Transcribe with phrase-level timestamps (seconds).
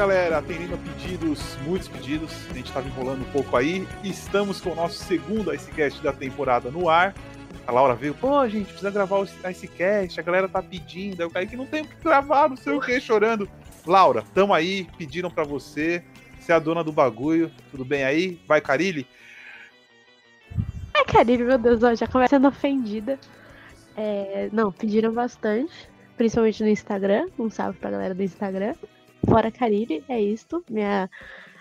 [0.00, 3.86] Galera, atendendo a pedidos, muitos pedidos, a gente estava enrolando um pouco aí.
[4.02, 7.14] Estamos com o nosso segundo Icecast da temporada no ar.
[7.66, 11.20] A Laura veio, pô, gente, precisa gravar o Icecast, a galera tá pedindo.
[11.20, 13.46] Aí o Kaique não tem o que gravar, não sei o que, chorando.
[13.86, 16.02] Laura, tamo aí, pediram para você,
[16.40, 18.40] você é a dona do bagulho, tudo bem aí?
[18.48, 19.06] Vai, Carilli?
[20.94, 23.18] Ai, Carilli, meu Deus, ó, já começa sendo ofendida.
[23.94, 25.74] É, não, pediram bastante,
[26.16, 27.28] principalmente no Instagram.
[27.38, 28.72] Um salve pra galera do Instagram.
[29.28, 30.64] Fora Carilli, é isto.
[30.68, 31.10] Minha,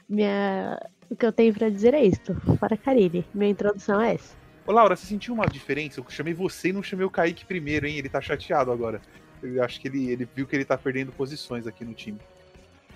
[0.08, 2.36] minha, o que eu tenho pra dizer é isto.
[2.58, 3.26] Fora Carilli.
[3.34, 4.36] Minha introdução é essa.
[4.66, 6.00] Ô, Laura, você sentiu uma diferença?
[6.00, 7.98] Eu chamei você e não chamei o Kaique primeiro, hein?
[7.98, 9.02] Ele tá chateado agora.
[9.42, 12.20] Eu acho que ele, ele viu que ele tá perdendo posições aqui no time.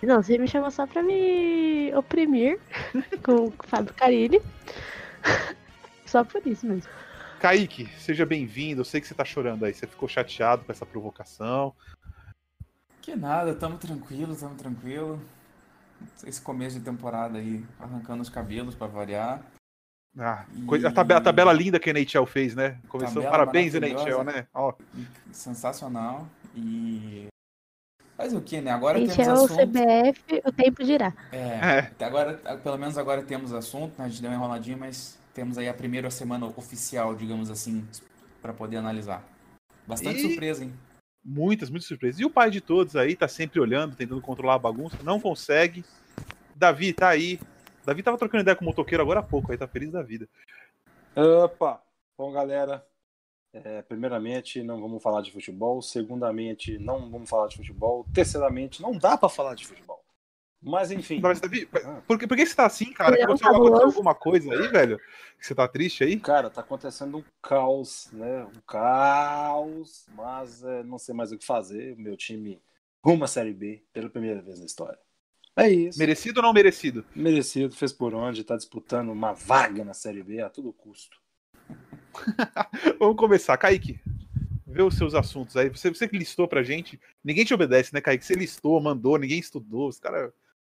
[0.01, 2.59] Não, você me chamou só pra me oprimir
[3.23, 4.41] com o Fábio Carilli.
[6.05, 6.91] só por isso mesmo.
[7.39, 8.81] Kaique, seja bem-vindo.
[8.81, 9.73] Eu sei que você tá chorando aí.
[9.73, 11.73] Você ficou chateado com essa provocação.
[13.03, 15.19] Que nada, tamo tranquilo, tamo tranquilo.
[16.25, 19.41] Esse começo de temporada aí, arrancando os cabelos para variar.
[20.17, 20.85] Ah, e...
[20.85, 22.79] a, tabela, a, tabela, linda que a NHL fez, né?
[22.87, 24.47] Começou, parabéns, NHL, né?
[24.53, 24.73] Ó.
[25.33, 26.25] Sensacional.
[26.55, 27.27] E.
[28.15, 28.71] Faz o que, né?
[28.71, 29.59] Agora NHL, temos assunto.
[29.59, 31.13] CBF, o tempo dirá.
[31.33, 32.05] É, é.
[32.05, 34.05] Agora, pelo menos agora temos assunto, né?
[34.05, 37.85] A gente deu uma enroladinha, mas temos aí a primeira semana oficial, digamos assim,
[38.41, 39.21] para poder analisar.
[39.85, 40.21] Bastante e...
[40.21, 40.71] surpresa, hein?
[41.23, 42.19] Muitas, muitas surpresas.
[42.19, 45.85] E o pai de todos aí tá sempre olhando, tentando controlar a bagunça, não consegue.
[46.55, 47.39] Davi tá aí,
[47.85, 50.27] Davi tava trocando ideia com o motoqueiro agora há pouco, aí tá feliz da vida.
[51.15, 51.81] Opa!
[52.17, 52.85] Bom, galera,
[53.53, 55.81] é, primeiramente, não vamos falar de futebol.
[55.81, 58.05] Segundamente, não vamos falar de futebol.
[58.13, 60.02] Terceiramente, não dá para falar de futebol.
[60.63, 61.19] Mas enfim.
[61.21, 62.01] Mas, Davi, ah.
[62.07, 63.21] por, que, por que você tá assim, cara?
[63.21, 64.97] Aconteceu, aconteceu alguma coisa aí, velho?
[65.37, 66.17] Que você tá triste aí?
[66.19, 68.45] Cara, tá acontecendo um caos, né?
[68.45, 71.93] Um caos, mas é, não sei mais o que fazer.
[71.93, 72.61] O meu time
[73.03, 74.97] rumo à Série B pela primeira vez na história.
[75.55, 75.99] É isso.
[75.99, 77.05] Merecido ou não merecido?
[77.13, 81.17] Merecido, fez por onde, tá disputando uma vaga na Série B a todo custo.
[82.99, 83.57] Vamos começar.
[83.57, 83.99] Kaique,
[84.65, 85.69] vê os seus assuntos aí.
[85.69, 86.99] Você, você que listou pra gente.
[87.23, 88.25] Ninguém te obedece, né, Kaique?
[88.25, 89.89] Você listou, mandou, ninguém estudou.
[89.89, 90.31] Os caras.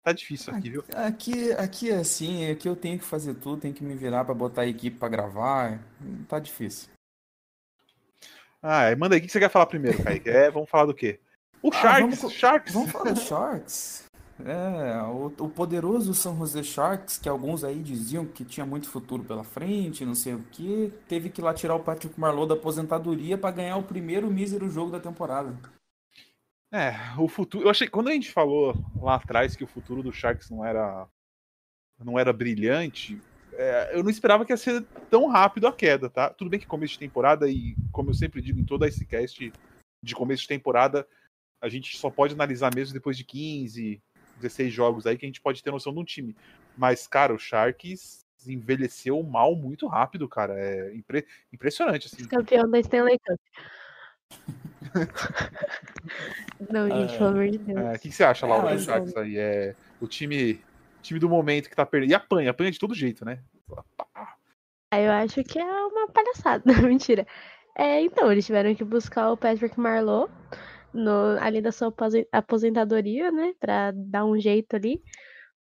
[0.06, 0.84] Tá difícil aqui, viu?
[0.94, 4.34] Aqui, aqui é assim, aqui eu tenho que fazer tudo, tenho que me virar para
[4.36, 5.80] botar a equipe para gravar.
[6.28, 6.90] Tá difícil.
[8.62, 10.30] Ah, manda aí, o que você quer falar primeiro, Kaique?
[10.30, 11.18] É, vamos falar do quê?
[11.60, 12.72] O ah, Sharks, vamos, Sharks.
[12.72, 14.04] Vamos falar do Sharks.
[14.44, 19.24] É, o, o, poderoso São José Sharks, que alguns aí diziam que tinha muito futuro
[19.24, 23.36] pela frente, não sei o que, teve que lá tirar o Patrick Marlowe da aposentadoria
[23.36, 25.52] para ganhar o primeiro mísero jogo da temporada.
[26.76, 27.64] É, o futuro.
[27.64, 27.88] Eu achei.
[27.88, 31.08] Quando a gente falou lá atrás que o futuro do Sharks não era.
[31.98, 33.18] não era brilhante,
[33.54, 36.28] é, eu não esperava que ia ser tão rápido a queda, tá?
[36.28, 39.50] Tudo bem que começo de temporada, e como eu sempre digo em toda esse cast
[40.02, 41.08] de começo de temporada,
[41.62, 44.02] a gente só pode analisar mesmo depois de 15,
[44.36, 46.36] 16 jogos aí que a gente pode ter noção de um time.
[46.76, 50.52] Mas, cara, o Sharks envelheceu mal muito rápido, cara.
[50.58, 51.26] É impre...
[51.50, 52.06] impressionante.
[52.06, 52.28] Assim.
[52.28, 53.40] Campeão da Stanley Cup.
[56.70, 57.18] Não, gente, é...
[57.18, 57.78] pelo amor de Deus.
[57.78, 59.36] É, o que, você acha, Laura, é, do Sharks aí?
[59.38, 60.60] É o time,
[61.02, 62.10] time do momento que tá perdendo.
[62.10, 63.40] E apanha, apanha de todo jeito, né?
[64.90, 66.62] Ah, eu acho que é uma palhaçada.
[66.82, 67.26] Mentira.
[67.76, 70.30] É, então, eles tiveram que buscar o Patrick Marlowe
[70.92, 71.92] no, ali da sua
[72.32, 73.52] aposentadoria, né?
[73.60, 75.02] Pra dar um jeito ali.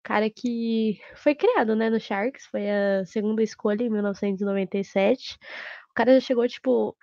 [0.01, 5.35] Cara que foi criado, né, no Sharks, foi a segunda escolha em 1997.
[5.89, 6.95] O cara já chegou, tipo,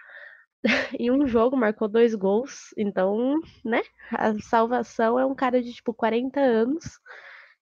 [1.01, 2.73] em um jogo, marcou dois gols.
[2.77, 6.85] Então, né, a salvação é um cara de, tipo, 40 anos,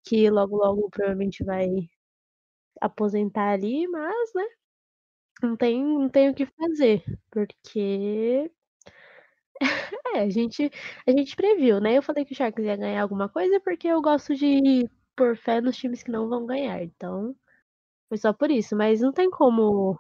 [0.05, 1.69] que logo, logo provavelmente vai
[2.81, 4.45] aposentar ali, mas, né,
[5.43, 8.51] não tem, não tem o que fazer, porque
[10.17, 10.71] é, a gente,
[11.07, 11.97] a gente previu, né?
[11.99, 15.61] Eu falei que o Sharks ia ganhar alguma coisa porque eu gosto de pôr fé
[15.61, 16.83] nos times que não vão ganhar.
[16.83, 17.35] Então,
[18.09, 18.77] foi só por isso.
[18.77, 19.99] Mas não tem como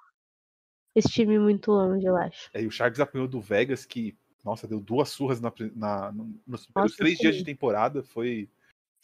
[0.95, 2.51] esse time muito longe, eu acho.
[2.53, 6.13] É, e o Sharks apanhou do Vegas, que, nossa, deu duas surras na, na,
[6.47, 7.23] nos primeiros três sim.
[7.23, 8.03] dias de temporada.
[8.03, 8.49] Foi,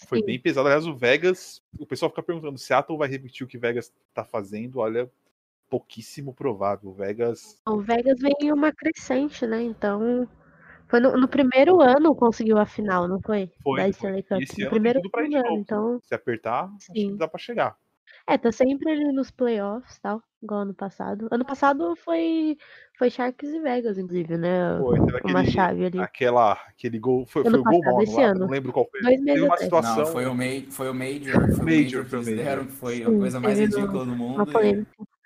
[0.06, 0.66] foi bem pesado.
[0.66, 4.24] Aliás, o Vegas, o pessoal fica perguntando: Seattle vai repetir o que o Vegas tá
[4.24, 4.80] fazendo?
[4.80, 5.10] Olha,
[5.70, 6.90] pouquíssimo provável.
[6.90, 7.60] O Vegas.
[7.68, 9.62] O Vegas vem em uma crescente, né?
[9.62, 10.28] Então.
[10.88, 13.50] Foi no, no, primeiro ano conseguiu a final, não foi?
[13.60, 13.80] Foi.
[13.80, 14.38] Da Stanley Cup.
[14.38, 15.00] no ano primeiro
[15.48, 16.00] ano, então.
[16.00, 16.92] Se apertar, Sim.
[16.92, 17.76] acho que dá pra chegar.
[18.28, 21.28] É, tá sempre ali nos playoffs, tal, igual ano passado.
[21.30, 22.56] Ano passado foi
[22.98, 24.78] foi Sharks e Vegas, inclusive, né?
[24.80, 25.98] Foi, teve uma aquele, chave ali.
[26.00, 28.40] Aquela, aquele gol, foi, foi o gol esse ano.
[28.40, 29.00] não lembro qual foi.
[29.02, 29.96] Dois meses teve uma situação...
[29.96, 32.96] Não, foi o, ma foi o Major, foi Major, o Major que eles deram, foi
[32.96, 34.34] Sim, a coisa mais ridícula do mundo.
[34.36, 34.90] Uma polêmica.
[34.98, 35.16] E...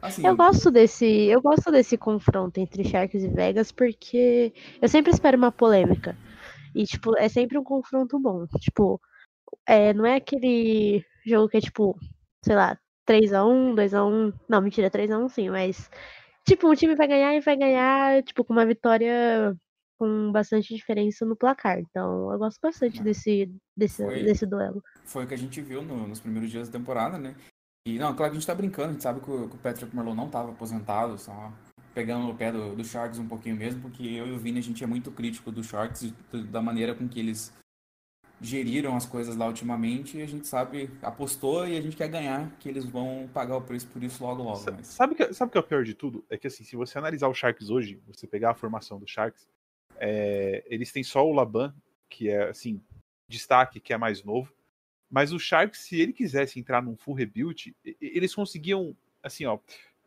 [0.00, 5.10] Assim, eu gosto desse, eu gosto desse confronto entre Sharks e Vegas porque eu sempre
[5.10, 6.16] espero uma polêmica.
[6.74, 8.46] E, tipo, é sempre um confronto bom.
[8.60, 9.00] Tipo,
[9.66, 11.98] é, não é aquele jogo que é, tipo,
[12.44, 12.78] sei lá,
[13.08, 14.34] 3x1, 2x1.
[14.48, 15.90] Não, mentira, 3x1 sim, mas.
[16.46, 19.56] Tipo, um time vai ganhar e vai ganhar, tipo, com uma vitória
[19.98, 21.78] com bastante diferença no placar.
[21.78, 24.82] Então, eu gosto bastante desse, desse, foi, desse duelo.
[25.04, 27.34] Foi o que a gente viu no, nos primeiros dias da temporada, né?
[27.86, 29.58] E, não, claro que a gente tá brincando, a gente sabe que o, que o
[29.58, 31.52] Patrick Marlowe não tava aposentado, só
[31.94, 34.62] pegando no pé do, do Sharks um pouquinho mesmo, porque eu e o Vini, a
[34.62, 36.12] gente é muito crítico do Sharks,
[36.50, 37.54] da maneira com que eles
[38.40, 42.50] geriram as coisas lá ultimamente, e a gente sabe, apostou e a gente quer ganhar,
[42.58, 44.62] que eles vão pagar o preço por isso logo logo.
[44.72, 44.88] Mas...
[44.88, 46.24] Sabe o que, sabe que é o pior de tudo?
[46.28, 49.46] É que assim, se você analisar o Sharks hoje, você pegar a formação do Sharks,
[49.98, 51.74] é, eles têm só o Laban,
[52.08, 52.80] que é assim,
[53.28, 54.52] destaque, que é mais novo.
[55.10, 59.58] Mas o Sharks, se ele quisesse entrar num full rebuild, eles conseguiam, assim, ó,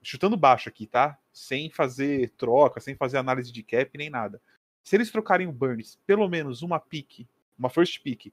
[0.04, 1.18] chutando baixo aqui, tá?
[1.32, 4.42] Sem fazer troca, sem fazer análise de cap nem nada.
[4.84, 7.26] Se eles trocarem o Burns, pelo menos uma pick,
[7.60, 8.32] uma first pick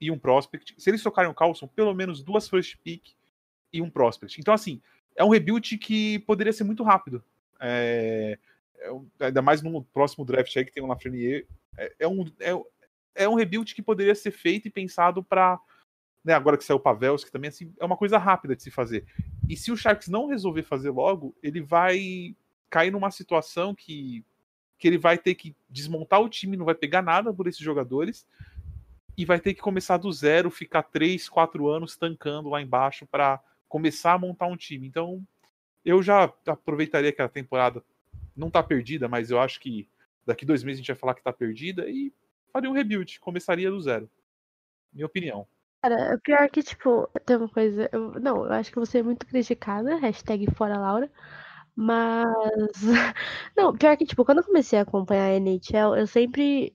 [0.00, 0.74] e um prospect.
[0.78, 3.02] Se eles trocarem o Carlson, pelo menos duas first pick
[3.72, 4.40] e um prospect.
[4.40, 4.80] Então, assim,
[5.14, 7.22] é um rebuild que poderia ser muito rápido.
[7.60, 8.38] É,
[8.78, 11.46] é, ainda mais no próximo draft aí que tem o Lafreniere.
[11.76, 12.62] É, é, um, é,
[13.14, 15.60] é um rebuild que poderia ser feito e pensado para
[16.24, 19.04] né, agora que saiu o Pavelski também assim, é uma coisa rápida de se fazer.
[19.48, 22.36] E se o Sharks não resolver fazer logo, ele vai
[22.68, 24.24] cair numa situação que,
[24.78, 28.26] que ele vai ter que desmontar o time, não vai pegar nada por esses jogadores
[29.20, 33.38] e vai ter que começar do zero, ficar três, quatro anos tancando lá embaixo para
[33.68, 34.86] começar a montar um time.
[34.86, 35.22] Então,
[35.84, 37.84] eu já aproveitaria que a temporada
[38.34, 39.86] não tá perdida, mas eu acho que
[40.24, 42.10] daqui dois meses a gente vai falar que tá perdida e
[42.50, 44.08] faria um rebuild, começaria do zero.
[44.90, 45.46] Minha opinião.
[45.82, 47.90] Cara, o pior é que, tipo, tem uma coisa.
[47.92, 51.12] Eu, não, eu acho que você é muito criticada, hashtag fora Laura.
[51.76, 52.26] Mas.
[53.56, 56.72] Não, pior que, tipo, quando eu comecei a acompanhar a NHL, eu sempre.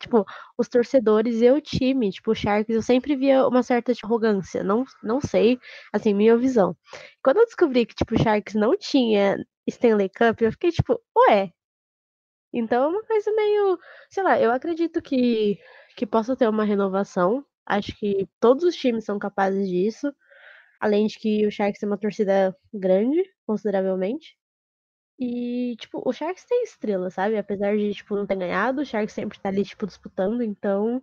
[0.00, 0.24] Tipo,
[0.58, 4.62] os torcedores e o time, tipo, o Sharks, eu sempre via uma certa tipo, arrogância.
[4.62, 5.58] Não, não sei,
[5.92, 6.76] assim, minha visão.
[7.22, 9.36] Quando eu descobri que, tipo, o Sharks não tinha
[9.66, 11.52] Stanley Cup, eu fiquei, tipo, ué.
[12.52, 13.78] Então é uma coisa meio.
[14.10, 15.58] Sei lá, eu acredito que,
[15.96, 20.10] que possa ter uma renovação Acho que todos os times são capazes disso.
[20.80, 24.37] Além de que o Sharks tem uma torcida grande, consideravelmente.
[25.18, 27.36] E, tipo, o Sharks tem estrela, sabe?
[27.36, 30.42] Apesar de, tipo, não ter ganhado, o Sharks sempre tá ali, tipo, disputando.
[30.42, 31.02] Então,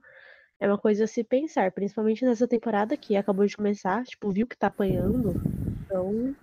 [0.59, 1.71] é uma coisa a se pensar.
[1.71, 4.03] Principalmente nessa temporada que acabou de começar.
[4.05, 5.33] Tipo, viu que tá apanhando.
[5.83, 6.35] Então,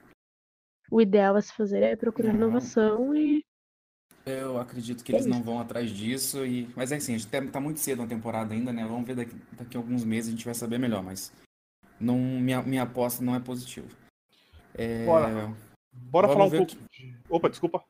[0.91, 3.43] o ideal a se fazer é procurar inovação e
[4.25, 6.69] eu acredito que eles não vão atrás disso, e...
[6.77, 8.87] mas é assim, a gente tá, tá muito cedo na temporada ainda, né?
[8.87, 11.33] Vamos ver daqui, daqui a alguns meses a gente vai saber melhor, mas
[11.99, 13.89] não, minha, minha aposta não é positiva.
[14.75, 15.05] É...
[15.05, 15.53] Bora,
[15.93, 16.77] Bora falar um pouco.
[16.91, 17.15] Que...
[17.29, 17.83] Opa, desculpa.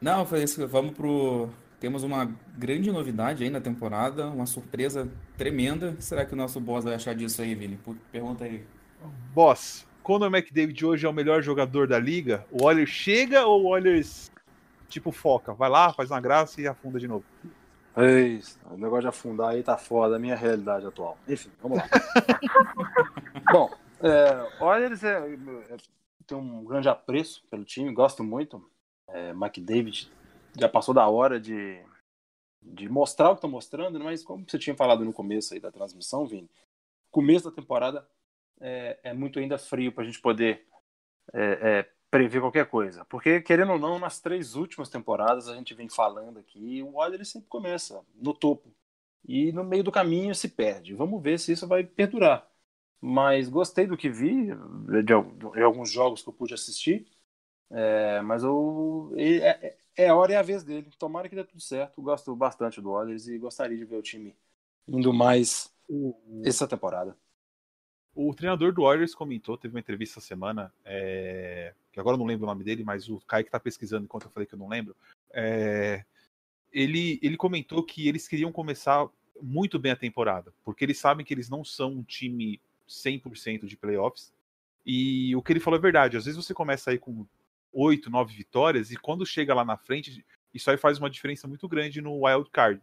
[0.00, 0.66] Não, foi isso.
[0.68, 1.48] Vamos pro.
[1.80, 2.24] Temos uma
[2.56, 5.94] grande novidade aí na temporada, uma surpresa tremenda.
[6.00, 7.78] Será que o nosso boss vai achar disso aí, Vini?
[8.10, 8.64] Pergunta aí.
[9.32, 12.44] Boss, Conor McDavid hoje é o melhor jogador da liga?
[12.50, 14.28] O Oilers chega ou o Oilers
[14.88, 15.52] tipo foca.
[15.52, 17.24] Vai lá, faz uma graça e afunda de novo.
[17.96, 18.58] É isso.
[18.70, 21.18] O negócio de afundar aí tá fora da minha realidade atual.
[21.28, 21.84] Enfim, vamos lá.
[23.52, 25.36] Bom, é, olha, eles é,
[26.28, 28.70] tem um grande apreço pelo time, gosto muito.
[29.08, 30.12] É, McDavid
[30.58, 31.82] já passou da hora de,
[32.62, 35.72] de mostrar o que tá mostrando, mas como você tinha falado no começo aí da
[35.72, 36.48] transmissão, Vini,
[37.10, 38.06] começo da temporada
[38.60, 40.66] é, é muito ainda frio para a gente poder
[41.32, 43.04] é, é, prever qualquer coisa.
[43.06, 47.28] Porque, querendo ou não, nas três últimas temporadas a gente vem falando aqui, o Oilers
[47.30, 48.70] sempre começa no topo.
[49.26, 50.94] E no meio do caminho se perde.
[50.94, 52.46] Vamos ver se isso vai perdurar.
[53.00, 54.48] Mas gostei do que vi,
[54.86, 57.06] de, de alguns jogos que eu pude assistir.
[57.70, 60.90] É, mas eu, é, é, a hora e a vez dele.
[60.98, 62.02] Tomara que dê tudo certo.
[62.02, 64.34] Gosto bastante do Oilers e gostaria de ver o time
[64.86, 65.72] indo mais
[66.44, 67.16] essa temporada.
[68.14, 72.26] O treinador do Warriors comentou, teve uma entrevista essa semana, é, que agora eu não
[72.26, 74.58] lembro o nome dele, mas o Kai que tá pesquisando enquanto eu falei que eu
[74.58, 74.96] não lembro.
[75.30, 76.04] É,
[76.72, 79.08] ele, ele comentou que eles queriam começar
[79.40, 83.76] muito bem a temporada, porque eles sabem que eles não são um time 100% de
[83.76, 84.32] playoffs.
[84.84, 86.16] E o que ele falou é verdade.
[86.16, 87.26] Às vezes você começa aí com
[87.72, 91.68] 8, 9 vitórias, e quando chega lá na frente, isso aí faz uma diferença muito
[91.68, 92.80] grande no wild card.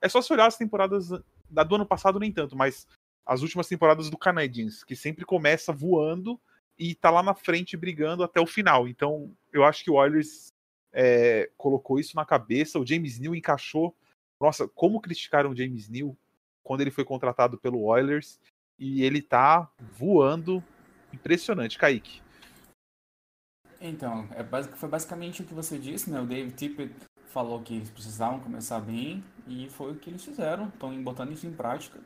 [0.00, 1.10] É só se olhar as temporadas
[1.48, 2.86] da do ano passado, nem tanto, mas
[3.24, 6.40] as últimas temporadas do Canadiens, que sempre começa voando
[6.78, 8.88] e tá lá na frente brigando até o final.
[8.88, 10.52] Então, eu acho que o Oilers
[10.92, 12.78] é, colocou isso na cabeça.
[12.78, 13.94] O James Neal encaixou.
[14.40, 16.16] Nossa, como criticaram o James Neal
[16.62, 18.38] quando ele foi contratado pelo Oilers
[18.78, 20.62] e ele tá voando.
[21.12, 22.20] Impressionante, Kaique.
[23.80, 26.20] Então, é, foi basicamente o que você disse, né?
[26.20, 26.92] O Dave Tippett
[27.26, 30.68] falou que eles precisavam começar bem e foi o que eles fizeram.
[30.68, 32.00] Estão botando isso em prática.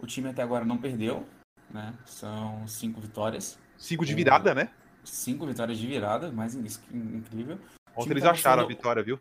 [0.00, 1.26] O time até agora não perdeu,
[1.70, 1.94] né?
[2.04, 3.58] São cinco vitórias.
[3.76, 4.70] Cinco de virada, né?
[5.04, 7.58] Cinco vitórias de virada, mais incrível.
[7.94, 8.64] Ontem eles acharam mostrando...
[8.64, 9.20] a vitória, viu?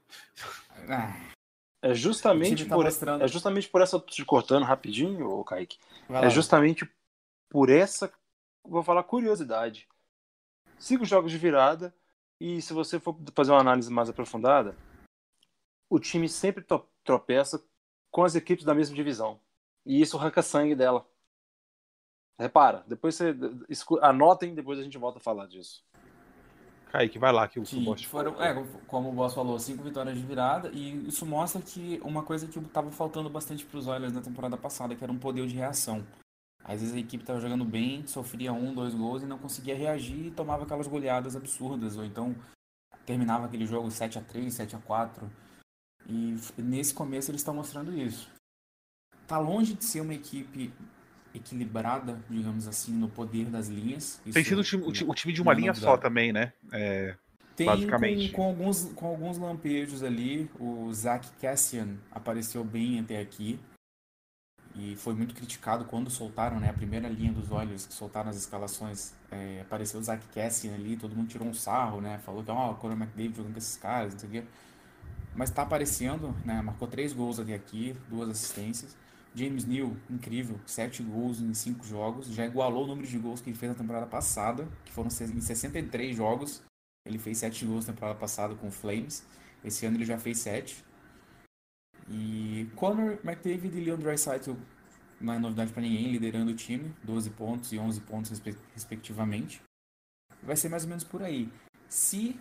[0.89, 1.15] Ah,
[1.86, 3.24] é justamente, tá por, mostrando...
[3.24, 4.00] é justamente por essa.
[4.00, 5.77] Te cortando rapidinho, ô Kaique.
[6.10, 6.89] É justamente
[7.48, 8.12] por essa.
[8.63, 9.88] Vou falar curiosidade.
[10.80, 11.94] Cinco jogos de virada.
[12.39, 14.75] E se você for fazer uma análise mais aprofundada,
[15.88, 16.65] o time sempre
[17.04, 17.63] tropeça
[18.10, 19.39] com as equipes da mesma divisão.
[19.86, 21.08] E isso arranca sangue dela.
[22.39, 23.36] Repara, depois você
[24.01, 25.86] anotem, depois a gente volta a falar disso.
[26.96, 28.54] Kaique, vai lá que o, Boss foram, é,
[28.88, 32.58] como o Boss falou, cinco vitórias de virada, e isso mostra que uma coisa que
[32.58, 36.06] estava faltando bastante para os Oilers na temporada passada, que era um poder de reação.
[36.64, 40.28] Às vezes a equipe estava jogando bem, sofria um, dois gols e não conseguia reagir
[40.28, 42.34] e tomava aquelas goleadas absurdas, ou então
[43.06, 45.30] terminava aquele jogo 7 a 3 7 a 4
[46.08, 48.32] E nesse começo eles estão mostrando isso.
[49.28, 50.74] Tá longe de ser uma equipe
[51.36, 54.22] equilibrada, digamos assim, no poder das linhas.
[54.25, 56.54] Isso Tem sido o time, o time de uma linha só também, né?
[56.72, 57.15] É,
[57.56, 58.30] Tem basicamente.
[58.30, 63.60] Com, com, alguns, com alguns lampejos ali, o Zach Cassian apareceu bem até aqui.
[64.77, 68.36] E foi muito criticado quando soltaram né, a primeira linha dos olhos, que soltaram as
[68.36, 69.13] escalações.
[69.32, 72.20] É, apareceu o Zach Cassian ali, todo mundo tirou um sarro, né?
[72.25, 74.44] Falou que, ó, oh, o Conor McDavid jogando com esses caras, não sei o quê.
[75.34, 76.62] Mas tá aparecendo, né?
[76.62, 78.98] Marcou três gols até aqui, duas assistências.
[79.36, 83.50] James Neal, incrível, 7 gols em 5 jogos, já igualou o número de gols que
[83.50, 86.63] ele fez na temporada passada, que foram em 63 jogos.
[87.06, 89.27] Ele fez 7 gols na temporada passada com o Flames.
[89.63, 90.84] Esse ano ele já fez 7.
[92.10, 94.54] E Connor McDavid e Leon Draisaitl
[95.20, 98.42] não é novidade para ninguém, liderando o time, 12 pontos e 11 pontos
[98.74, 99.62] respectivamente.
[100.42, 101.51] Vai ser mais ou menos por aí.
[101.89, 102.39] Se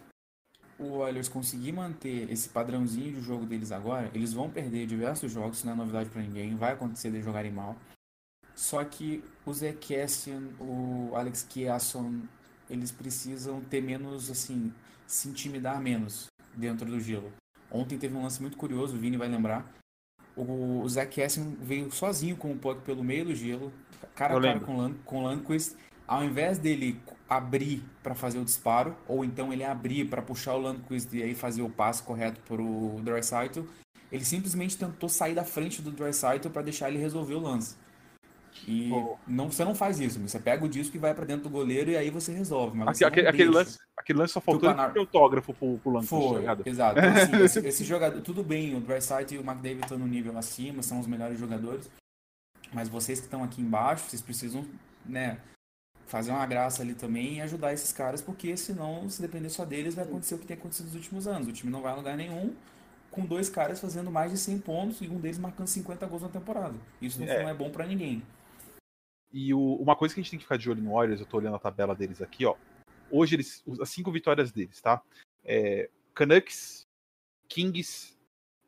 [0.78, 5.58] o Oilers conseguir manter esse padrãozinho de jogo deles agora, eles vão perder diversos jogos,
[5.58, 7.76] isso não é novidade para ninguém, vai acontecer de jogarem mal.
[8.54, 12.20] Só que o Zé Cassian, o Alex Chiasson,
[12.70, 14.72] eles precisam ter menos, assim,
[15.06, 17.32] se intimidar menos dentro do gelo.
[17.70, 19.68] Ontem teve um lance muito curioso, o Vini vai lembrar.
[20.36, 21.20] O, o Zach
[21.60, 23.72] veio sozinho com o puck pelo meio do gelo,
[24.14, 25.76] cara a cara com, com o Landquist,
[26.06, 30.60] ao invés dele abrir para fazer o disparo, ou então ele abrir para puxar o
[30.60, 33.62] Landquist e aí fazer o passe correto para o Dreisaitl,
[34.12, 37.76] ele simplesmente tentou sair da frente do Dreisaitl para deixar ele resolver o lance.
[38.68, 39.16] E oh.
[39.26, 41.90] não, você não faz isso, você pega o disco e vai para dentro do goleiro
[41.90, 42.78] e aí você resolve.
[42.78, 44.96] Mas você aquele, aquele lance, aquele lance só faltou Panar...
[44.96, 46.06] autógrafo pro, pro lance.
[46.06, 47.00] Foi, tá exato.
[47.04, 50.38] Então, assim, esse, esse, jogador, tudo bem, o Dreisaitl e o McDavid estão no nível
[50.38, 51.90] acima, são os melhores jogadores,
[52.72, 54.64] mas vocês que estão aqui embaixo, vocês precisam,
[55.04, 55.38] né,
[56.06, 59.94] fazer uma graça ali também e ajudar esses caras, porque senão, se depender só deles,
[59.94, 61.48] vai acontecer o que tem acontecido nos últimos anos.
[61.48, 62.54] O time não vai a lugar nenhum
[63.14, 66.28] com dois caras fazendo mais de 100 pontos e um deles marcando 50 gols na
[66.28, 66.74] temporada.
[67.00, 68.22] Isso não é, é bom para ninguém.
[69.32, 71.26] E o, uma coisa que a gente tem que ficar de olho no Warriors, eu
[71.26, 72.56] tô olhando a tabela deles aqui, ó.
[73.10, 75.00] Hoje eles, as cinco vitórias deles, tá?
[75.44, 76.88] É, Canucks,
[77.48, 78.16] Kings,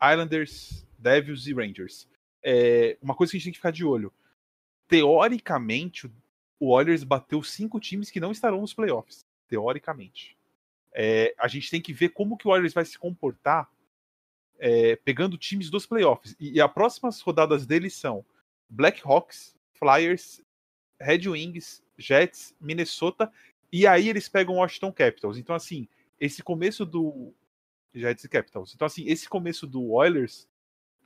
[0.01, 2.09] Islanders, Devils e Rangers.
[2.43, 4.13] É, uma coisa que a gente tem que ficar de olho.
[4.87, 6.09] Teoricamente,
[6.59, 10.37] o Oilers bateu cinco times que não estarão nos playoffs, teoricamente.
[10.93, 13.71] É, a gente tem que ver como que o Oilers vai se comportar
[14.59, 16.35] é, pegando times dos playoffs.
[16.41, 18.25] E, e as próximas rodadas deles são
[18.69, 20.41] Blackhawks, Flyers,
[21.01, 23.31] Red Wings, Jets, Minnesota,
[23.71, 25.37] e aí eles pegam Washington Capitals.
[25.37, 27.33] Então, assim, esse começo do.
[27.95, 28.75] Jets e Capitals.
[28.75, 30.47] Então, assim, esse começo do Oilers,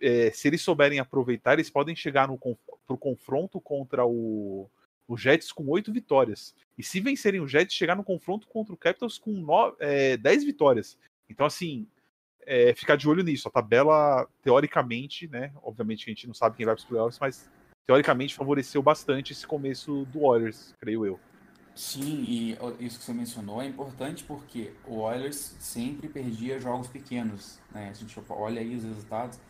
[0.01, 4.69] é, se eles souberem aproveitar, eles podem chegar no, pro confronto contra o,
[5.11, 6.55] o Jets com oito vitórias.
[6.79, 9.45] E se vencerem o Jets, chegar no confronto contra o Capitals com
[9.81, 10.97] é, dez vitórias.
[11.29, 11.89] Então, assim,
[12.47, 13.49] é, ficar de olho nisso.
[13.49, 15.53] A tabela, teoricamente, né?
[15.65, 17.51] Obviamente a gente não sabe quem vai para os playoffs, mas
[17.89, 21.19] teoricamente favoreceu bastante esse começo do Warriors, creio eu.
[21.75, 27.59] Sim, e isso que você mencionou é importante porque o Oilers sempre perdia jogos pequenos,
[27.73, 27.89] né?
[27.89, 29.41] A gente olha aí os resultados,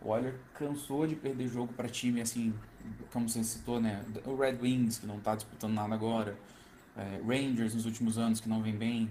[0.00, 2.54] o Oilers cansou de perder jogo para time assim
[3.12, 4.04] como você citou, né?
[4.24, 6.36] O Red Wings, que não está disputando nada agora.
[6.96, 9.10] É, Rangers nos últimos anos, que não vem bem.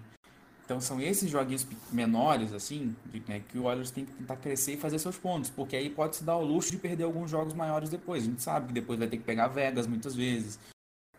[0.67, 2.93] Então são esses joguinhos menores, assim,
[3.25, 6.17] né, que o Oilers tem que tentar crescer e fazer seus pontos, porque aí pode
[6.17, 8.23] se dar o luxo de perder alguns jogos maiores depois.
[8.23, 10.59] A gente sabe que depois vai ter que pegar Vegas muitas vezes,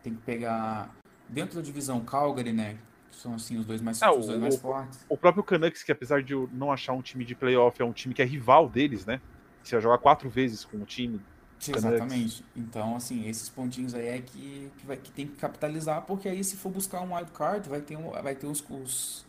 [0.02, 0.94] tem que pegar
[1.26, 2.76] dentro da divisão Calgary, né,
[3.10, 5.06] que são assim os dois mais, é, os dois o, mais fortes.
[5.08, 7.92] O próprio Canucks, que apesar de eu não achar um time de playoff, é um
[7.94, 9.18] time que é rival deles, né?
[9.62, 11.22] Você vai jogar quatro vezes com o time
[11.66, 12.44] exatamente.
[12.56, 16.42] Então, assim, esses pontinhos aí é que, que, vai, que tem que capitalizar, porque aí
[16.44, 19.26] se for buscar um wild card, vai ter, um, vai ter os, os,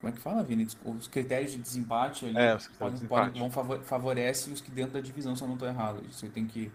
[0.00, 0.66] Como é que fala, Vini?
[0.84, 4.94] Os critérios de desempate ali É, podem, de podem, vão favor, favorecem os que dentro
[4.94, 6.02] da divisão, se eu não estou errado.
[6.08, 6.70] Isso aí tem que,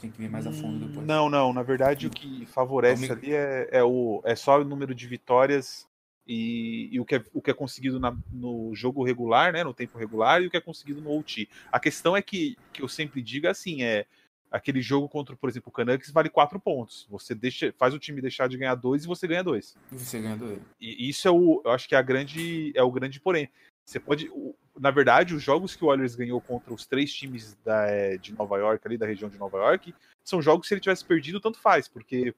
[0.00, 1.06] tem, que ver mais a fundo depois.
[1.06, 1.52] Não, não.
[1.52, 5.06] Na verdade, o que favorece Então, ali é, é, o, é só o número de
[5.06, 5.86] vitórias
[6.26, 9.62] e, e o, que é, o que é conseguido na- no jogo regular, né?
[9.62, 11.48] No tempo regular, e o que é conseguido no OT.
[11.70, 14.06] A questão é que, que eu sempre digo é assim, é
[14.50, 17.06] aquele jogo contra, por exemplo, o Canucks vale quatro pontos.
[17.10, 19.76] Você deixa, faz o time deixar de ganhar dois e você ganha dois.
[19.92, 20.62] E você ganha do ele.
[20.80, 23.48] E isso é o, eu acho que é a grande, é o grande porém.
[23.84, 24.30] Você pode,
[24.78, 28.32] na verdade, os jogos que o Oilers ganhou contra os três times da, é, de
[28.32, 29.92] Nova York, ali da região de Nova York,
[30.24, 32.32] são jogos que se ele tivesse perdido, tanto faz, porque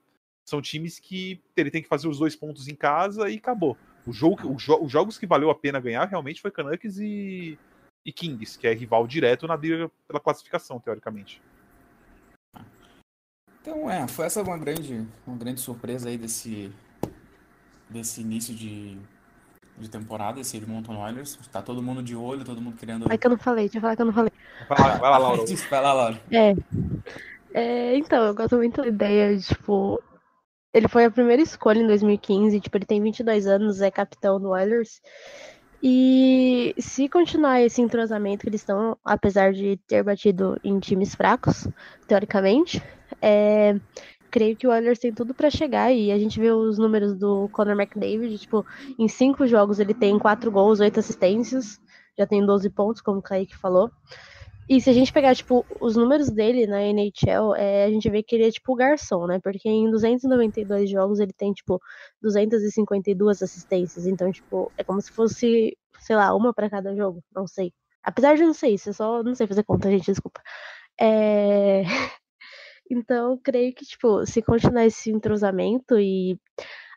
[0.47, 3.77] são times que ele tem que fazer os dois pontos em casa e acabou.
[4.07, 7.59] O jogo, o jo- os jogos que valeu a pena ganhar realmente foi Canucks e,
[8.05, 11.43] e Kings, que é rival direto na briga pela classificação, teoricamente.
[13.61, 16.73] Então, é, foi essa uma grande, uma grande surpresa aí desse,
[17.91, 18.97] desse início de,
[19.77, 21.37] de temporada, esse Edmonton Oilers.
[21.51, 23.09] Tá todo mundo de olho, todo mundo querendo.
[23.09, 24.31] Vai que eu não falei, deixa eu falar que eu não falei.
[24.69, 25.43] Vai lá, vai lá Laura.
[25.69, 26.23] Vai lá, Laura.
[26.31, 26.55] É.
[27.53, 30.01] É, então, eu gosto muito da ideia de, tipo,
[30.77, 34.51] ele foi a primeira escolha em 2015, tipo, ele tem 22 anos, é capitão do
[34.51, 35.01] Oilers.
[35.83, 41.67] E se continuar esse entrosamento que eles estão, apesar de ter batido em times fracos,
[42.07, 42.83] teoricamente,
[43.23, 43.75] é,
[44.31, 47.49] creio que o Oilers tem tudo pra chegar e a gente vê os números do
[47.49, 48.65] Conor McDavid, tipo,
[48.99, 51.81] em cinco jogos ele tem quatro gols, oito assistências,
[52.19, 53.91] já tem 12 pontos, como o Kaique falou.
[54.69, 58.23] E se a gente pegar, tipo, os números dele na NHL, é, a gente vê
[58.23, 59.39] que ele é tipo garçom, né?
[59.41, 61.81] Porque em 292 jogos ele tem, tipo,
[62.21, 64.07] 252 assistências.
[64.07, 67.23] Então, tipo, é como se fosse, sei lá, uma pra cada jogo.
[67.35, 67.73] Não sei.
[68.03, 70.41] Apesar de não sei isso, eu só não sei fazer conta, gente, desculpa.
[71.01, 71.83] É...
[72.89, 76.39] Então, creio que, tipo, se continuar esse entrosamento e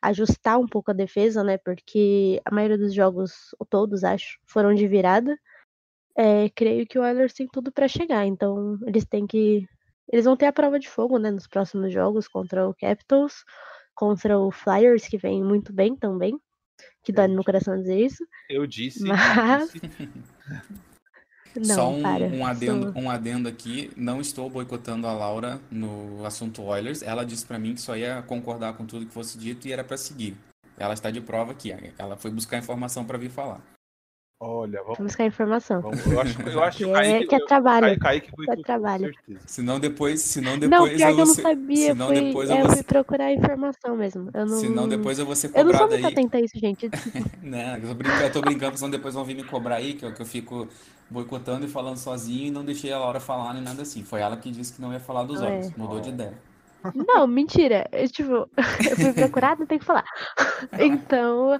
[0.02, 1.58] ajustar um pouco a defesa, né?
[1.58, 5.36] Porque a maioria dos jogos, todos, acho, foram de virada.
[6.22, 9.66] É, creio que o Oilers tem tudo pra chegar, então eles têm que.
[10.12, 13.46] Eles vão ter a prova de fogo, né, nos próximos jogos contra o Capitals,
[13.96, 16.38] contra o Flyers, que vem muito bem também.
[17.04, 18.26] Que dói no meu coração dizer isso.
[18.50, 20.10] Eu disse, Mas- eu disse.
[21.56, 22.26] Não, Só um, para.
[22.26, 23.92] um adendo, Sou- um adendo aqui.
[23.98, 27.02] Não estou boicotando a Laura no assunto Oilers.
[27.02, 29.84] Ela disse pra mim que só ia concordar com tudo que fosse dito e era
[29.84, 30.38] pra seguir.
[30.78, 31.72] Ela está de prova aqui.
[31.98, 33.62] Ela foi buscar informação pra vir falar.
[34.42, 35.82] Olha, vamos, Vamos buscar informação.
[35.82, 37.86] vamos- eu acho, eu acho É, Kaique, que é trabalho.
[37.88, 39.04] Kaique, Kaique foi É com trabalho.
[39.14, 39.40] certeza.
[39.46, 41.88] Senão depois, senão Não, depois pior eu que eu vou não sabia.
[41.92, 44.30] senão Fui, depois eu é, vou eu fui ser, procurar informação mesmo.
[44.34, 46.14] Eu não, senão depois eu vou ser eu não sou cobrado muito aí.
[46.14, 46.90] atenta a isso, gente.
[47.44, 47.80] Né?
[47.84, 50.14] Eu tô brincando, eu tô brincando, senão depois vão vir me cobrar aí, que eu,
[50.14, 50.70] que eu fico
[51.10, 54.04] boicotando e falando sozinho e não deixei a Laura falar nem nada assim.
[54.06, 55.48] Foi ela que disse que não ia falar dos É.
[55.48, 56.34] olhos, mudou de ideia.
[56.96, 57.88] Não, mentira.
[57.92, 60.06] Eu, tipo, eu fui procurada, tem que falar.
[60.80, 61.60] Então,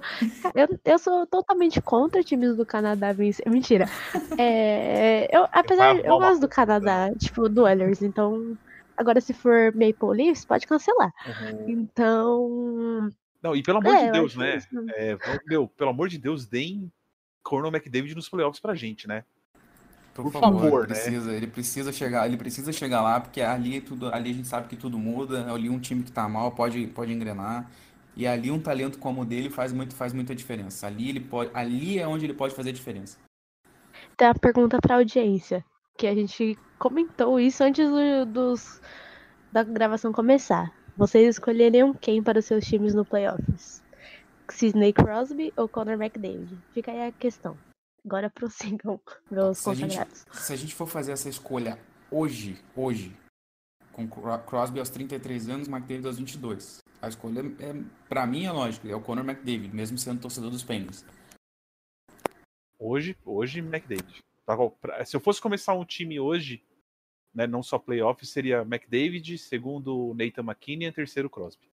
[0.54, 3.48] eu, eu sou totalmente contra times do Canadá vencer.
[3.48, 3.86] Mentira.
[4.38, 8.56] É, eu, apesar, eu gosto do Canadá, tipo, do Oilers, então.
[8.96, 11.12] Agora, se for Maple Leafs, pode cancelar.
[11.26, 11.70] Uhum.
[11.70, 13.10] Então.
[13.42, 14.58] Não, e pelo amor É, de eu Deus, acho né?
[14.94, 16.92] É, meu, pelo amor de Deus, deem
[17.42, 19.24] Conor McDavid nos playoffs pra gente, né?
[20.14, 20.94] Por, Por favor, favor, ele né?
[20.94, 24.48] precisa, ele precisa chegar, ele precisa chegar lá, porque ali é tudo, ali a gente
[24.48, 27.70] sabe que tudo muda, ali um time que tá mal pode, pode engrenar.
[28.16, 30.86] E ali um talento como o dele faz muito, faz muita diferença.
[30.86, 33.16] Ali ele pode, ali é onde ele pode fazer diferença.
[34.16, 35.64] Tem uma pergunta pra audiência.
[35.96, 38.80] Que a gente comentou isso antes do- dos,
[39.52, 40.72] da gravação começar.
[40.96, 43.82] Vocês escolheriam quem para os seus times no playoffs?
[44.50, 46.58] Sidney Crosby ou Conor McDavid?
[46.74, 47.56] Fica aí a questão.
[48.04, 50.24] Agora prossigam, meus Se a gente- consagrados.
[50.32, 51.78] Se a gente for fazer essa escolha
[52.10, 53.16] hoje, hoje,
[53.92, 56.78] com Cro- Crosby aos 33 anos, McDavid aos 22.
[57.02, 57.74] A escolha, é,
[58.08, 61.04] pra mim, é lógico, é o Conor McDavid, mesmo sendo torcedor dos Penguins.
[62.78, 64.22] Hoje, hoje, McDavid.
[65.06, 66.62] Se eu fosse começar um time hoje,
[67.34, 71.70] né, não só playoff, seria McDavid, segundo Nathan McKinnon, terceiro Crosby.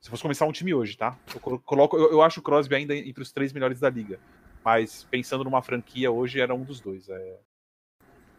[0.00, 1.16] Se eu fosse começar um time hoje, tá?
[1.34, 4.18] Eu colo- coloco, eu, eu acho o Crosby ainda entre os três melhores da liga.
[4.64, 7.08] Mas pensando numa franquia, hoje era um dos dois.
[7.08, 7.38] é.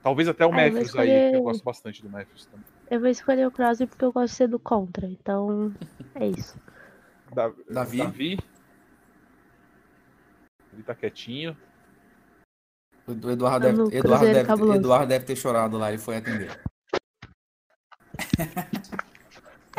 [0.04, 2.66] Talvez até o Ah, Matthews aí, que eu escolher- gosto bastante do Matthews também.
[2.90, 5.06] Eu vou escolher o Crosby porque eu gosto de ser do contra.
[5.08, 5.74] Então,
[6.16, 6.60] é isso.
[7.34, 7.98] Da- Davi?
[8.00, 8.40] Davi.
[10.74, 11.56] Ele tá quietinho.
[13.08, 14.78] O Edu- Eduardo no deve, Eduardo, Cruzeiro deve, cabuloso.
[14.80, 16.62] Eduardo deve ter chorado lá, ele foi atender.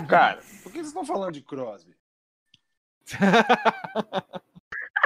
[0.09, 1.94] Cara, por que vocês estão falando de Crosby?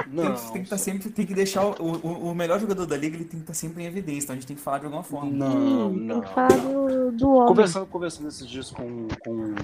[0.07, 2.85] Tem, Não, que- tem que estar sempre, tem que deixar o, o, o melhor jogador
[2.85, 4.79] da liga, ele tem que estar sempre em evidência, então a gente tem que falar
[4.79, 5.29] de alguma forma.
[5.31, 6.21] não, Sim, não.
[6.21, 7.47] tem que falar do, do homem.
[7.47, 9.55] Conversando, conversando esses dias com, com.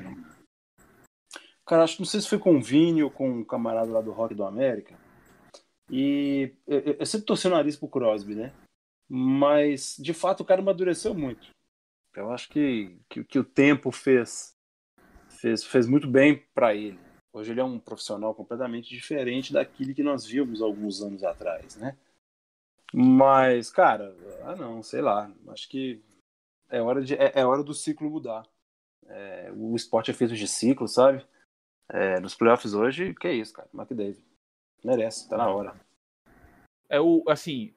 [1.66, 4.02] Cara, acho que não sei se foi com o Vini ou com um camarada lá
[4.02, 4.96] do Rock do América.
[5.90, 8.52] E eu, eu sempre torci o nariz pro Crosby, né?
[9.10, 11.48] Mas, de fato, o cara amadureceu muito.
[12.16, 14.54] Eu acho que, que, que o tempo fez,
[15.30, 17.00] fez, fez muito bem para ele.
[17.34, 21.98] Hoje ele é um profissional completamente diferente daquele que nós vimos alguns anos atrás, né?
[22.94, 25.32] Mas, cara, ah não, sei lá.
[25.48, 26.00] Acho que
[26.70, 28.48] é hora, de, é, é hora do ciclo mudar.
[29.08, 31.26] É, o esporte é feito de ciclo, sabe?
[31.90, 33.68] É, nos playoffs hoje, que é isso, cara.
[33.74, 34.24] McDavid.
[34.84, 35.76] Merece, tá na hora.
[36.88, 37.74] É o, assim,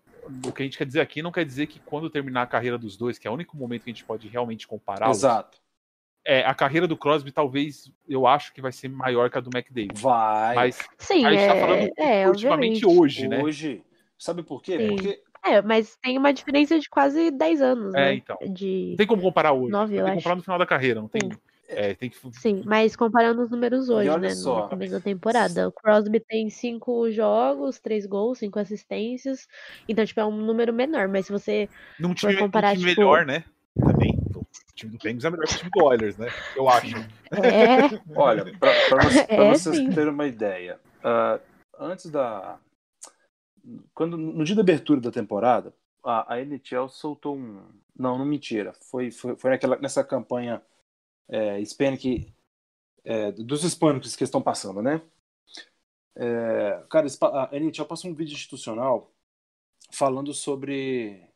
[0.46, 2.76] o que a gente quer dizer aqui não quer dizer que quando terminar a carreira
[2.76, 5.08] dos dois, que é o único momento que a gente pode realmente comparar.
[5.08, 5.58] Exato.
[6.28, 9.48] É, a carreira do Crosby talvez eu acho que vai ser maior que a do
[9.56, 10.00] McDavid.
[10.00, 10.56] Vai.
[10.56, 13.00] Mas Sim, a gente é, tá falando é, ultimamente obviamente.
[13.00, 13.42] hoje, né?
[13.42, 13.82] Hoje,
[14.18, 14.76] sabe por quê?
[14.76, 14.96] Sim.
[14.96, 18.14] Porque É, mas tem uma diferença de quase 10 anos, É, né?
[18.14, 18.36] então.
[18.50, 18.88] De...
[18.90, 19.70] Não tem como comparar hoje.
[19.70, 20.18] Nove, tem eu que acho.
[20.18, 21.22] comparar no final da carreira, não tem.
[21.22, 21.38] Sim.
[21.68, 22.16] É, tem que.
[22.32, 24.30] Sim, mas comparando os números hoje, olha né?
[24.30, 24.62] só.
[24.64, 25.68] No começo da temporada.
[25.68, 29.46] O Crosby tem cinco jogos, três gols, cinco assistências.
[29.88, 31.08] Então, tipo, é um número menor.
[31.08, 31.68] Mas se você.
[31.98, 33.44] Num time, num comparar, time tipo- melhor, né?
[33.80, 34.15] Também.
[34.76, 36.28] O time do Penguins é melhor que o time do Oilers, né?
[36.54, 36.94] Eu acho.
[37.30, 38.72] É, Olha, para
[39.26, 39.90] É, vocês sim.
[39.90, 41.40] terem uma ideia, ah,
[41.78, 42.60] antes da.
[43.94, 45.72] Quando, no dia da abertura da temporada,
[46.04, 47.64] a, a NHL soltou um.
[47.98, 48.74] Não, não mentira.
[48.74, 50.60] Foi, foi, foi naquela, nessa campanha
[51.26, 52.30] é, hispânica,
[53.02, 55.00] é, dos hispânicos que estão passando, né?
[56.14, 57.06] É, cara,
[57.50, 59.10] a NHL passou um vídeo institucional
[59.90, 61.26] falando sobre.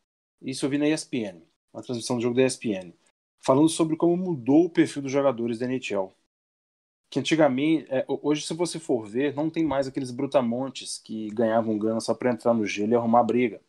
[0.43, 1.41] Isso eu vi na ESPN,
[1.73, 2.93] uma transmissão do jogo da ESPN
[3.41, 6.13] falando sobre como mudou o perfil dos jogadores da NHL.
[7.09, 11.77] Que antigamente, é, hoje, se você for ver, não tem mais aqueles brutamontes que ganhavam
[11.77, 13.61] grana só para entrar no gelo e arrumar briga.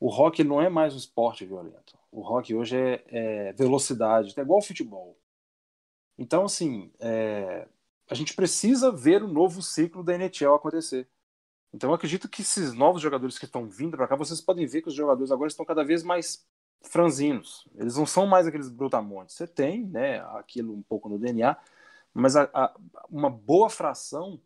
[0.00, 1.96] O rock não é mais um esporte violento.
[2.10, 5.16] O rock hoje é, é velocidade, é igual ao futebol.
[6.18, 7.68] Então, assim, é,
[8.10, 11.08] a gente precisa ver o novo ciclo da NHL acontecer.
[11.72, 14.82] Então, eu acredito que esses novos jogadores que estão vindo para cá, vocês podem ver
[14.82, 16.44] que os jogadores agora estão cada vez mais
[16.84, 17.66] franzinos.
[17.76, 19.34] Eles não são mais aqueles brutamontes.
[19.36, 21.56] Você tem, né, aquilo um pouco no DNA,
[22.14, 22.74] mas a, a-
[23.10, 24.40] uma boa fração,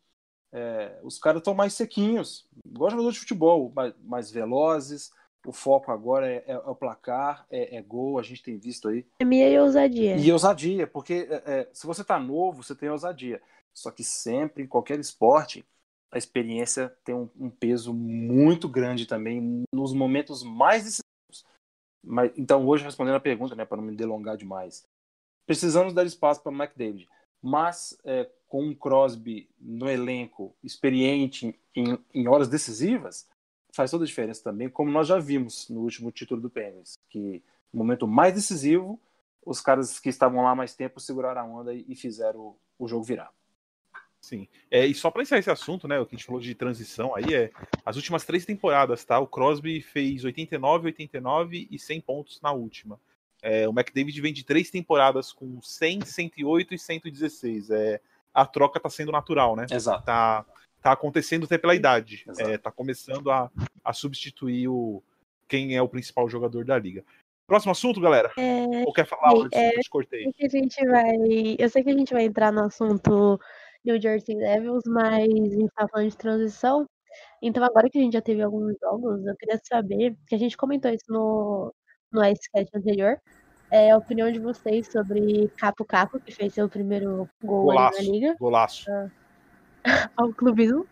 [0.52, 5.10] é, os caras estão mais sequinhos, igual jogador de futebol, mais, mais velozes.
[5.46, 8.88] O foco agora é, é- é o placar, é, é gol, a gente tem visto
[8.88, 9.04] aí.
[9.18, 10.16] Pandemia e ousadia.
[10.16, 13.40] E ousadia, porque é, é, se você tá novo, você tem ousadia.
[13.72, 15.64] Só que sempre, em qualquer esporte,
[16.10, 21.00] a experiência tem um, um peso muito grande também nos momentos mais.
[22.06, 24.86] Mas, então, hoje, respondendo a pergunta, né, para não me delongar demais,
[25.44, 27.08] precisamos dar espaço para McDavid.
[27.42, 33.28] Mas é, com um Crosby no elenco, experiente em, em horas decisivas,
[33.72, 37.42] faz toda a diferença também, como nós já vimos no último título do Penguins, que
[37.72, 38.98] no momento mais decisivo,
[39.44, 42.88] os caras que estavam lá mais tempo seguraram a onda e, e fizeram o, o
[42.88, 43.30] jogo virar.
[44.26, 44.48] Sim.
[44.68, 46.00] É, e só para encerrar esse assunto, né?
[46.00, 47.52] O que a gente falou de transição aí é
[47.84, 49.20] as últimas três temporadas, tá?
[49.20, 52.98] O Crosby fez 89, 89 e 100 pontos na última.
[53.40, 57.70] É, o McDavid vem de três temporadas com 100, 108 e 116.
[57.70, 58.00] É,
[58.34, 59.66] a troca tá sendo natural, né?
[59.70, 60.04] Exato.
[60.04, 60.44] Tá,
[60.82, 62.24] tá acontecendo até pela idade.
[62.28, 62.50] Exato.
[62.50, 63.48] É, tá começando a,
[63.84, 65.00] a substituir o
[65.46, 67.04] quem é o principal jogador da liga.
[67.46, 68.32] Próximo assunto, galera?
[68.36, 69.30] É, Ou quer falar?
[69.30, 69.76] sim, antes?
[69.76, 70.22] Eu te cortei.
[70.24, 71.56] sei que a gente vai.
[71.56, 73.38] Eu sei que a gente vai entrar no assunto
[73.86, 76.86] New Jersey Devils, mas a gente tá falando de transição.
[77.40, 80.56] Então, agora que a gente já teve alguns jogos, eu queria saber, que a gente
[80.56, 81.72] comentou isso no,
[82.12, 83.18] no Icecast anterior,
[83.70, 87.90] é a opinião de vocês sobre Capo Capo, que fez seu primeiro gol ali na
[87.90, 88.12] Golaço.
[88.12, 88.84] liga, Golaço.
[90.16, 90.86] ao clubismo,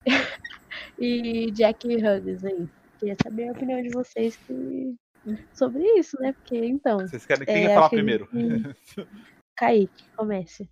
[0.98, 2.68] e Jack Hughes aí.
[2.98, 4.94] Queria saber a opinião de vocês que-
[5.52, 6.32] sobre isso, né?
[6.32, 8.28] Porque, então, Vocês querem quem é, falar primeiro?
[8.32, 8.76] gente-
[9.56, 10.68] Kaique, comece.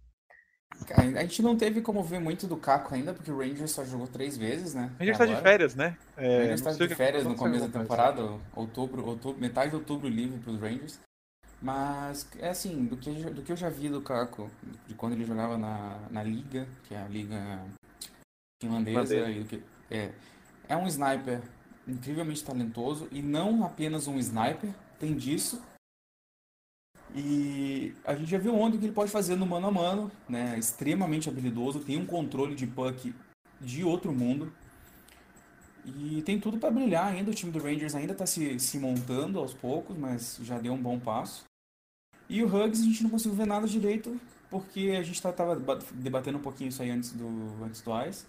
[1.17, 4.07] A gente não teve como ver muito do Caco ainda, porque o Rangers só jogou
[4.07, 4.91] três vezes, né?
[5.01, 5.97] Gente até tá de férias, né?
[6.17, 8.23] O É, Rangers tá o de que férias no começo da temporada,
[8.55, 10.99] outubro, outubro, metade de outubro livre pros Rangers.
[11.61, 14.51] Mas, é assim, do que, do que eu já vi do Caco,
[14.87, 17.61] de quando ele jogava na, na Liga, que é a Liga
[18.63, 19.31] finlandesa, Finlandesa.
[19.31, 20.11] e do que, é,
[20.69, 21.41] é um sniper
[21.89, 25.63] incrivelmente talentoso, e não apenas um sniper, tem disso.
[27.17, 30.13] E a gente já viu ontem o que ele pode fazer no mano a mano,
[30.29, 30.59] né?
[30.59, 33.15] Extremamente habilidoso, tem um controle de puck
[33.59, 34.53] de outro mundo.
[35.83, 37.31] E tem tudo para brilhar ainda.
[37.31, 40.83] O time do Rangers ainda está se, se montando aos poucos, mas já deu um
[40.83, 41.45] bom passo.
[42.29, 45.57] E o Hugs a gente não conseguiu ver nada direito, porque a gente estava
[45.95, 47.29] debatendo um pouquinho isso aí antes do,
[47.65, 48.27] antes do Ice.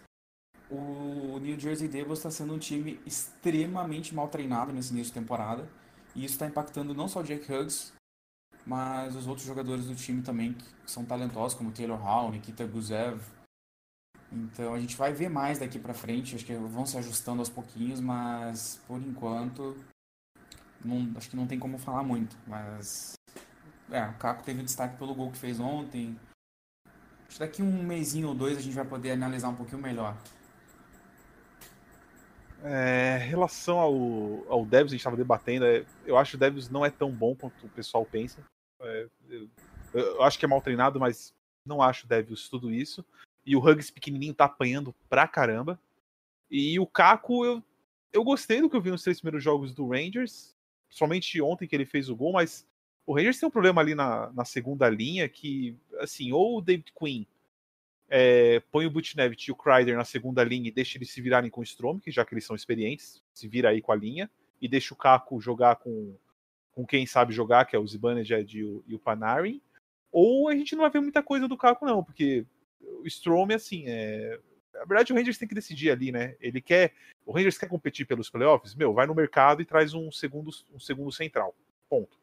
[0.69, 5.67] O New Jersey Devils está sendo um time extremamente mal treinado nesse início de temporada.
[6.15, 7.93] E isso está impactando não só o Jack Hughes,
[8.67, 13.21] mas os outros jogadores do time também que são talentosos, como Taylor Hall, Nikita Gusev.
[14.29, 17.49] Então a gente vai ver mais daqui para frente, acho que vão se ajustando aos
[17.49, 19.73] pouquinhos, mas por enquanto
[20.83, 22.35] não, acho que não tem como falar muito.
[22.45, 23.13] Mas
[23.89, 26.19] é, o Caco teve destaque pelo gol que fez ontem.
[27.25, 30.17] Acho que daqui um mêsinho ou dois a gente vai poder analisar um pouquinho melhor.
[32.65, 33.93] É, em relação ao,
[34.51, 37.09] ao Devils, a gente estava debatendo, é, eu acho que o Devils não é tão
[37.09, 38.41] bom quanto o pessoal pensa.
[38.81, 39.49] É, eu,
[39.93, 41.33] eu, acho que é mal treinado, mas
[41.65, 43.05] não acho Devils tudo isso.
[43.45, 45.79] E o Hugs pequenininho tá apanhando pra caramba.
[46.49, 47.63] E o Caco, eu,
[48.11, 50.55] eu gostei do que eu vi nos três primeiros jogos do Rangers.
[50.89, 52.65] Somente ontem que ele fez o gol, mas
[53.05, 56.91] o Rangers tem um problema ali na, na segunda linha que, assim, ou o David
[56.97, 57.25] Quinn
[58.09, 61.49] é, põe o Butchnevic e o Kreider na segunda linha e deixa eles se virarem
[61.49, 64.29] com o Strom, que já que eles são experientes, se vira aí com a linha,
[64.61, 66.15] e deixa o Caco jogar com,
[66.77, 69.59] com quem sabe jogar, que é o Zibanejad e o, e o Panarin,
[70.11, 72.45] ou a gente não vai ver muita coisa do Caco não, porque
[72.79, 74.39] o Strom, assim, é...
[74.71, 76.93] na verdade o Rangers tem que decidir ali, né, ele quer,
[77.25, 80.79] o Rangers quer competir pelos playoffs, meu, vai no mercado e traz um segundo, um
[80.79, 81.55] segundo central,
[81.89, 82.15] ponto.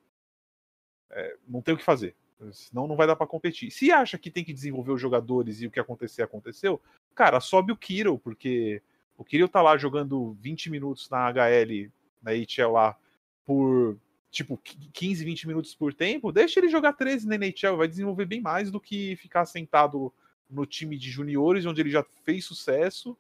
[1.11, 2.15] É, não tem o que fazer.
[2.53, 3.73] Senão não vai dar para competir.
[3.73, 6.81] Se acha que tem que desenvolver os jogadores e o que acontecer, aconteceu,
[7.13, 8.81] cara, sobe o Kirill, porque
[9.19, 11.91] o Kirill tá lá jogando 20 minutos na HL,
[12.23, 12.97] na HL lá,
[13.45, 13.99] por
[14.35, 18.41] tipo 15, 20 minutos por tempo, deixa ele jogar 13 na NHL, vai desenvolver bem
[18.41, 20.13] mais do que ficar sentado
[20.51, 23.17] no time de juniores, onde ele já fez sucesso.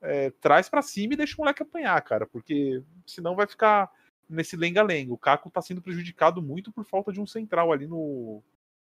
[0.00, 3.90] É, traz para cima e deixa o moleque apanhar, cara, porque senão vai ficar
[4.28, 5.12] nesse lenga-lenga.
[5.12, 8.42] O Caco tá sendo prejudicado muito por falta de um central ali no,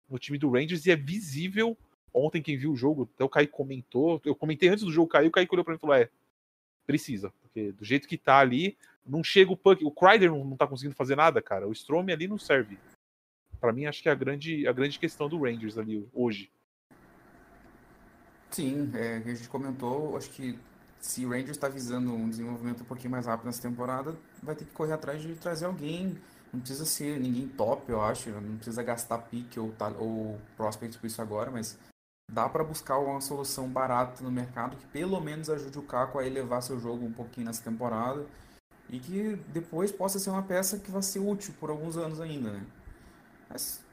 [0.10, 1.78] no time do Rangers e é visível.
[2.14, 4.22] Ontem, quem viu o jogo, até o Caio comentou.
[4.26, 6.10] Eu comentei antes do jogo, Caio, o Caio olhou pra mim e falou: é,
[6.86, 9.84] precisa, porque do jeito que tá ali, não chega o puck.
[9.84, 11.68] O Kreider não, tá conseguindo fazer nada, cara.
[11.68, 12.78] O Strom ali não serve.
[13.60, 16.52] Para mim, acho que é a grande, a grande questão do Rangers ali hoje.
[18.50, 20.58] Sim, é, a gente comentou, acho que
[21.00, 24.66] se o Rangers está visando um desenvolvimento um pouquinho mais rápido nessa temporada, vai ter
[24.66, 26.18] que correr atrás de trazer alguém
[26.54, 28.30] não precisa ser ninguém top, eu acho.
[28.30, 31.80] Não precisa gastar pique ou, ou prospect por isso agora, mas
[32.32, 36.26] dá para buscar uma solução barata no mercado que pelo menos ajude o Caco a
[36.26, 38.26] elevar seu jogo um pouquinho nessa temporada
[38.90, 42.52] e que depois possa ser uma peça que vai ser útil por alguns anos ainda,
[42.52, 42.64] né?
[43.50, 43.84] Mas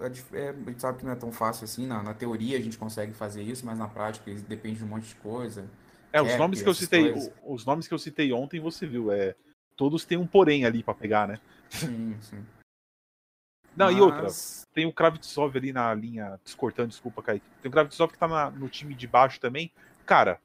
[0.00, 0.06] é,
[0.38, 1.86] é, a gente sabe que não é tão fácil assim.
[1.86, 5.08] Na, na teoria a gente consegue fazer isso, mas na prática depende de um monte
[5.08, 5.64] de coisa.
[6.12, 7.12] É, os nomes que eu citei,
[7.44, 9.34] os nomes que eu citei ontem você viu, é
[9.76, 11.38] todos têm um porém ali para pegar, né?
[11.68, 12.44] Sim, sim.
[13.76, 13.96] Não, Mas...
[13.96, 14.26] e outra,
[14.72, 17.46] tem o Kravtsov ali na linha, descortando, desculpa, Kaique.
[17.60, 19.70] Tem o Kravtsov que tá na, no time de baixo também.
[20.04, 20.40] Cara,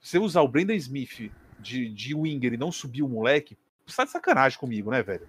[0.00, 4.04] você usar o Brendan Smith de, de winger e não subir o moleque, você tá
[4.04, 5.28] de sacanagem comigo, né, velho?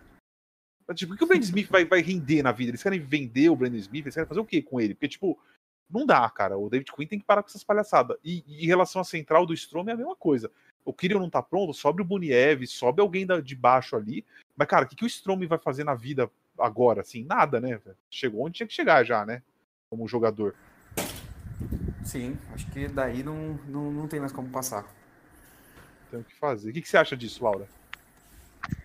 [0.96, 2.72] Tipo, o que o Brandon Smith vai, vai render na vida?
[2.72, 4.06] Eles querem vender o Brandon Smith?
[4.06, 4.94] Eles querem fazer o que com ele?
[4.94, 5.39] Porque, tipo,
[5.89, 6.58] não dá, cara.
[6.58, 8.18] O David Quinn tem que parar com essas palhaçadas.
[8.24, 10.52] E, e em relação à central do Strom é a mesma coisa
[10.86, 14.26] o Kirill não tá pronto, sobe o Buniev, sobe alguém da, de baixo ali.
[14.56, 16.30] Mas, cara, o que, que o Strom vai fazer na vida
[16.63, 17.02] agora?
[17.02, 17.80] Assim, nada, né?
[18.10, 19.41] Chegou onde tinha que chegar já, né?
[19.89, 20.56] Como jogador.
[22.04, 23.36] Sim, acho que daí não,
[23.67, 24.86] não, não tem mais como passar.
[26.10, 26.69] Tem o que fazer.
[26.69, 27.67] O que, que você acha disso, Laura?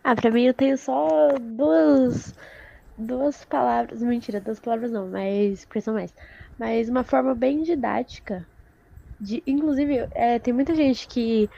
[0.02, 2.34] Ah, pra mim eu tenho só duas,
[2.96, 4.02] duas palavras.
[4.02, 6.14] Mentira, duas palavras não, mas expressão mais.
[6.58, 8.46] Mas uma forma bem didática.
[9.20, 11.48] De, inclusive, é, tem muita gente que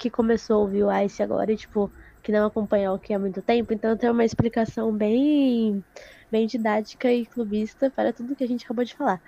[0.00, 3.18] que começou a ouvir o Ice agora e, tipo, que não acompanha o que há
[3.18, 5.84] muito tempo, então tem uma explicação bem,
[6.30, 9.20] bem didática e clubista para tudo que a gente acabou de falar.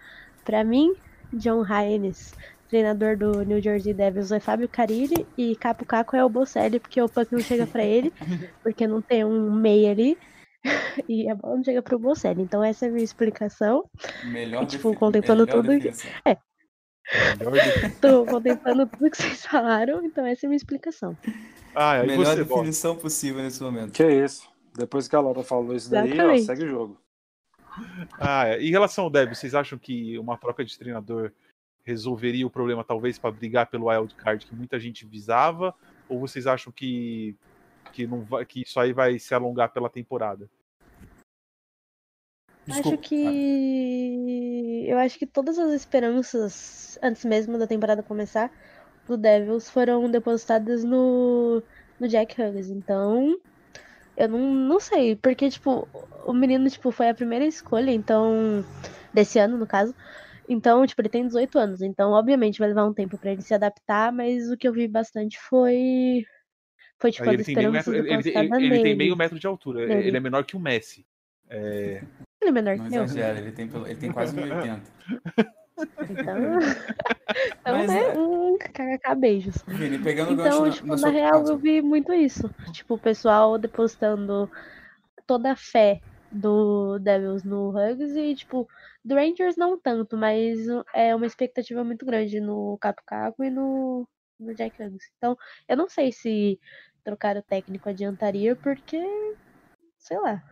[0.45, 0.95] Para mim,
[1.33, 2.35] John Hines,
[2.69, 7.01] treinador do New Jersey Devils, é Fábio Carilli e Capo Caco é o Bocelli, porque
[7.01, 8.13] o puck não chega para ele,
[8.63, 10.19] porque não tem um meia ali.
[11.09, 12.43] e a bola não chega pro Bocelli.
[12.43, 13.85] Então essa é a minha explicação.
[14.25, 15.69] Melhor e, tipo, contemplando tudo.
[15.69, 16.09] Defesa.
[16.25, 16.37] É,
[18.01, 21.17] Tô contemplando tudo que vocês falaram, então essa é a minha explicação.
[21.75, 23.93] Ah, é, Melhor você, definição possível nesse momento.
[23.93, 24.51] Que é isso.
[24.75, 27.01] Depois que a Laura falou isso daí, ó, segue o jogo.
[28.19, 28.63] Ah, é.
[28.63, 31.33] Em relação ao Deb, vocês acham que uma troca de treinador
[31.83, 35.75] resolveria o problema, talvez, para brigar pelo wild card que muita gente visava?
[36.09, 37.35] Ou vocês acham que,
[37.93, 40.49] que, não vai, que isso aí vai se alongar pela temporada?
[42.67, 42.91] Desculpa.
[42.91, 44.87] Acho que.
[44.87, 48.53] Eu acho que todas as esperanças, antes mesmo da temporada começar,
[49.16, 51.62] do Devils foram depositadas no,
[51.98, 52.70] no Jack Hughes.
[52.70, 53.38] Então.
[54.16, 55.16] Eu não, não sei.
[55.16, 55.88] Porque, tipo,
[56.25, 58.64] o menino, tipo, foi a primeira escolha, então.
[59.12, 59.94] Desse ano, no caso.
[60.48, 61.83] Então, tipo, ele tem 18 anos.
[61.83, 64.88] Então, obviamente, vai levar um tempo para ele se adaptar, mas o que eu vi
[64.88, 66.25] bastante foi.
[66.98, 69.83] Foi, tipo, ele, tem meio, metro, ele, ele, ele tem meio metro de altura.
[69.83, 71.05] Ele, ele é menor que o Messi.
[71.51, 72.03] É...
[72.40, 73.05] Ele é menor que eu.
[73.05, 74.81] exagera, ele tem, ele tem quase 1,80.
[76.11, 76.37] Então,
[77.61, 79.57] então Mas né, é- um kkk beijos.
[79.67, 81.53] Vini, pegando Então, tipo, na, na, na real, casa.
[81.53, 82.51] eu vi muito isso.
[82.73, 84.51] Tipo, o pessoal depositando
[85.27, 88.69] toda a fé do Devils no Hugs e, tipo,
[89.05, 90.59] do Rangers não tanto, mas
[90.95, 94.09] é uma expectativa muito grande no Capo Caco e no,
[94.39, 95.11] no Jack Hugs.
[95.17, 95.37] Então,
[95.69, 96.59] eu não sei se
[97.05, 99.03] trocar o técnico adiantaria, porque,
[99.99, 100.43] sei lá.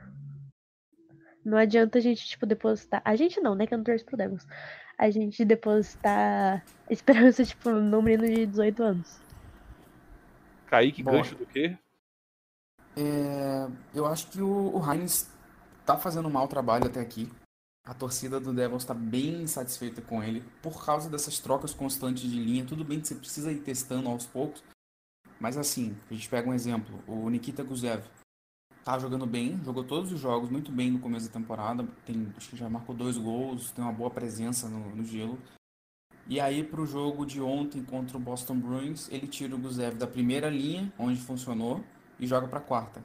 [1.45, 3.01] Não adianta a gente, tipo, depositar.
[3.05, 3.67] A gente não, né?
[3.67, 4.45] Que eu não torço pro Devils.
[5.01, 9.19] A gente depositar esperança, tipo, num menino de 18 anos.
[10.67, 11.13] Kaique, Bom.
[11.13, 11.75] gancho do quê?
[12.95, 15.31] É, eu acho que o, o Heinz
[15.87, 17.33] tá fazendo um mau trabalho até aqui.
[17.87, 22.39] A torcida do Devils está bem insatisfeita com ele por causa dessas trocas constantes de
[22.39, 22.67] linha.
[22.67, 24.63] Tudo bem que você precisa ir testando aos poucos,
[25.41, 28.05] mas assim, a gente pega um exemplo: o Nikita Guzev
[28.85, 31.87] tá jogando bem, jogou todos os jogos muito bem no começo da temporada.
[32.05, 35.39] Tem, acho que já marcou dois gols, tem uma boa presença no, no gelo.
[36.27, 40.07] E aí, pro jogo de ontem contra o Boston Bruins, ele tira o Guzev da
[40.07, 41.85] primeira linha, onde funcionou,
[42.19, 43.03] e joga para quarta.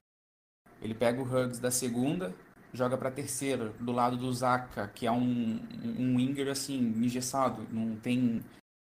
[0.82, 2.36] Ele pega o Huggs da segunda,
[2.72, 5.60] joga para terceira, do lado do Zaka, que é um,
[5.98, 8.44] um winger assim, engessado, não tem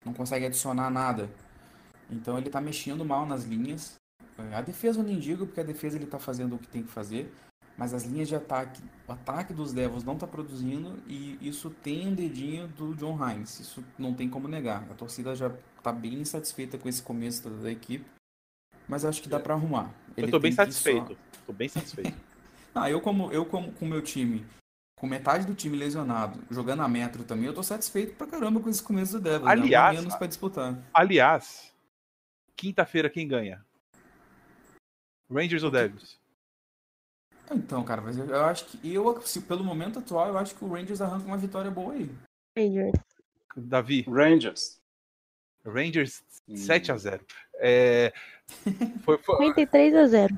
[0.05, 1.29] não consegue adicionar nada.
[2.09, 3.98] Então ele tá mexendo mal nas linhas.
[4.51, 6.83] É, A defesa eu nem digo, porque a defesa ele tá fazendo o que tem
[6.83, 7.33] que fazer,
[7.77, 12.07] mas as linhas de ataque, o ataque dos Devils não tá produzindo e isso tem
[12.07, 13.59] um dedinho do John Hines.
[13.59, 14.83] Isso não tem como negar.
[14.91, 18.05] A torcida já tá bem insatisfeita com esse começo da, equipe.
[18.87, 19.93] Mas acho que dá para arrumar.
[20.17, 21.17] Eu Ele tô bem tem que só- satisfeito.
[21.45, 22.17] Tô bem satisfeito.
[22.75, 24.45] ah, eu como eu como com o meu time,
[24.99, 28.69] com metade do time lesionado, jogando a metro também, eu tô satisfeito pra caramba com
[28.69, 29.45] esse começo do Devils.
[29.45, 29.51] né?
[29.51, 30.77] Aliás, menos para disputar.
[30.93, 31.71] Aliás,
[32.57, 33.63] quinta-feira quem ganha?
[35.29, 36.17] Rangers ou Devils?
[37.51, 40.63] Então, cara, mas eu, eu acho que eu, se, pelo momento atual, eu acho que
[40.63, 42.09] o Rangers arranca uma vitória boa aí.
[42.57, 42.93] Rangers.
[43.55, 44.79] Davi, Rangers.
[45.65, 46.55] Rangers Hum.
[46.57, 47.23] 7 a 0
[47.59, 48.11] É,
[49.05, 50.35] foi- foi- 53 a 0.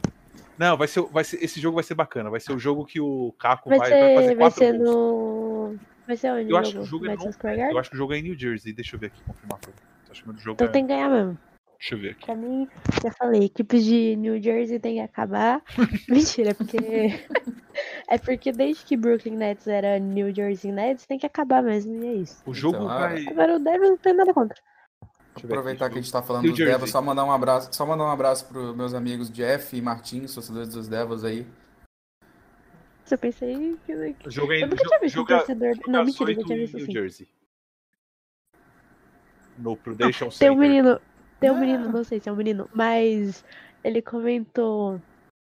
[0.58, 2.30] não, vai ser, vai ser, esse jogo vai ser bacana.
[2.30, 4.78] Vai ser o jogo que o Caco Vai vai, vai ser, fazer vai quatro ser
[4.78, 4.90] gols.
[4.90, 5.80] no.
[6.08, 6.50] Vai ser onde?
[6.50, 7.72] Eu o acho que o jogo é Vai no-?
[7.72, 8.74] Eu acho que o jogo é em New Jersey.
[8.74, 9.60] Deixa eu ver aqui, confirmar.
[9.60, 9.72] Tô
[10.12, 10.72] achando que o jogo Então é...
[10.72, 11.38] tem que ganhar mesmo.
[11.82, 12.26] Deixa eu ver aqui.
[12.28, 12.68] Pra mim,
[13.04, 15.64] já falei, equipes de New Jersey tem que acabar.
[16.08, 16.78] Mentira, é porque.
[18.08, 22.08] é porque desde que Brooklyn Nets era New Jersey Nets, tem que acabar mesmo, e
[22.08, 22.44] é isso.
[22.46, 23.26] O jogo Então, ah, vai.
[23.28, 24.56] Agora o Devils não tem nada contra.
[25.34, 26.74] Deixa eu ver Aproveitar aqui, que a gente tá falando New dos Jersey.
[26.76, 30.36] Devils, só mandar um abraço, só mandar um abraço pros meus amigos Jeff e Martins,
[30.36, 31.48] torcedores dos Devils aí.
[33.10, 33.94] Eu pensei que.
[34.30, 35.76] Jogo é em Eu nunca tinha visto um jogo é- torcedor.
[35.76, 36.94] jogo Não, mentira, eu já 8 tinha visto New assim.
[36.94, 37.28] Jersey.
[39.58, 41.02] No Prudential Tem um menino.
[41.42, 41.60] Tem um Ah.
[41.60, 43.44] menino, não sei se é um menino, mas
[43.84, 45.02] ele comentou.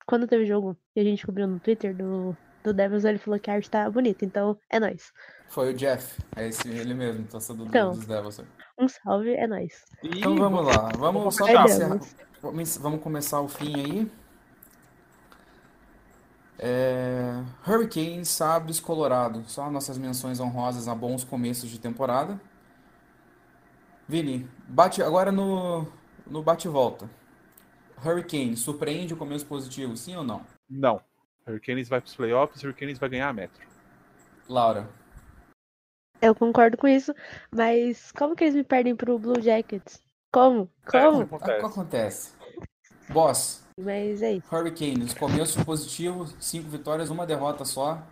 [0.06, 3.40] Quando teve o jogo que a gente cobriu no Twitter do, do Devils, ele falou
[3.40, 5.10] que a arte tá bonita, então é nóis.
[5.48, 7.92] Foi o Jeff, é esse ele mesmo, torcedor do- Então.
[7.92, 8.40] dos Devils.
[8.78, 9.84] Um salve, é nóis.
[10.02, 11.64] E Então vamos lá, vamos só pra
[12.80, 14.10] vamos começar o fim aí.
[16.58, 19.44] É, Hurricanes, Sabres, Colorado.
[19.46, 22.40] Só nossas menções honrosas a bons começos de temporada.
[24.08, 25.86] Vini, bate agora no,
[26.26, 27.08] no bate-volta.
[28.04, 30.42] Hurricane, surpreende o começo positivo, sim ou não?
[30.68, 31.00] Não.
[31.46, 33.66] Hurricanes vai pros playoffs, Hurricanes vai ganhar a metro.
[34.48, 34.88] Laura,
[36.20, 37.12] Eu concordo com isso,
[37.50, 40.00] mas como que eles me perdem pro Blue Jackets?
[40.32, 40.70] Como?
[40.92, 41.22] É, Como?
[41.22, 41.66] o que acontece.
[41.66, 42.32] acontece?
[43.08, 44.54] Boss, Mas é isso.
[44.54, 48.02] Hurricanes, começo positivo, cinco vitórias, uma derrota só.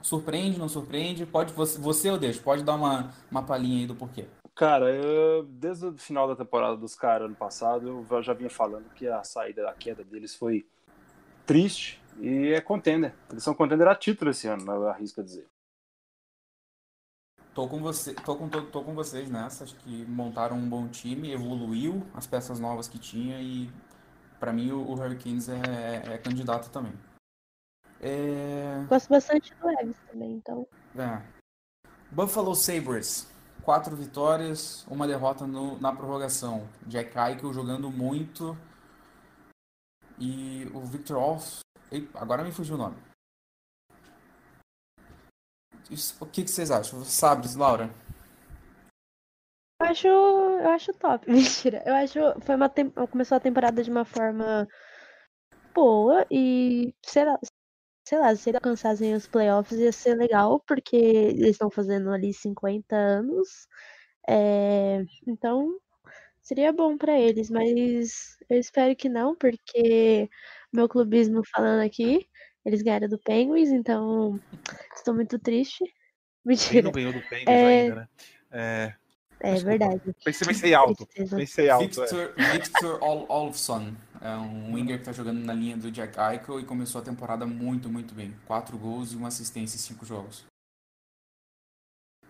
[0.00, 1.24] Surpreende, não surpreende?
[1.24, 2.40] Pode você, você ou deixa?
[2.42, 4.26] Pode dar uma, uma palhinha aí do porquê.
[4.54, 8.92] Cara, eu- desde o final da temporada dos caras ano passado, eu já vinha falando
[8.94, 10.66] que a saída, a queda deles foi
[11.46, 13.14] triste e é contender.
[13.30, 15.48] Eles são contender a título esse ano, eu arrisco dizer.
[17.54, 19.64] Tô com você, tô com, tô, tô com vocês nessa.
[19.64, 23.70] Acho que montaram um bom time, evoluiu as peças novas que tinha e
[24.40, 26.92] pra mim o, o Hurricanes é, é candidato também.
[28.00, 30.66] É, Gosto bastante do Evans também, então.
[30.96, 31.22] é.
[32.10, 33.31] Buffalo Sabres,
[33.64, 36.68] quatro vitórias, uma derrota no- na prorrogação.
[36.86, 38.56] Jack Eichel jogando muito
[40.18, 41.38] e o Victor
[41.90, 42.96] Ei, agora me fugiu o nome.
[45.90, 47.04] Isso- o que, que vocês acham?
[47.04, 47.90] Sabres, Laura?
[49.80, 51.26] Eu acho, eu acho top.
[51.30, 51.82] Mentira.
[51.84, 54.66] Eu acho foi uma tem- começou a temporada de uma forma
[55.74, 57.38] boa e sei lá,
[58.12, 62.34] sei lá, se eles alcançassem os playoffs ia ser legal porque eles estão fazendo ali
[62.34, 63.66] 50 anos.
[64.28, 65.74] É, então
[66.42, 70.28] seria bom pra eles, mas eu espero que não, porque
[70.70, 72.28] meu clubismo falando aqui,
[72.66, 74.38] eles ganharam do Penguins, então
[74.94, 75.82] estou muito triste.
[76.44, 76.82] Quem Mentira.
[76.82, 77.66] não ganhou do Penguins É.
[77.80, 78.08] ainda, né?
[78.50, 78.94] É,
[79.40, 80.02] É verdade.
[80.22, 81.08] pensei, pensei alto.
[81.34, 82.02] Pensei alto.
[82.02, 82.06] é.
[82.06, 86.60] Victor, Victor Ol- Olofsson é um winger que tá jogando na linha do Jack Eichel
[86.60, 88.34] e começou a temporada muito, muito bem.
[88.46, 90.44] Quatro gols e uma assistência em cinco jogos.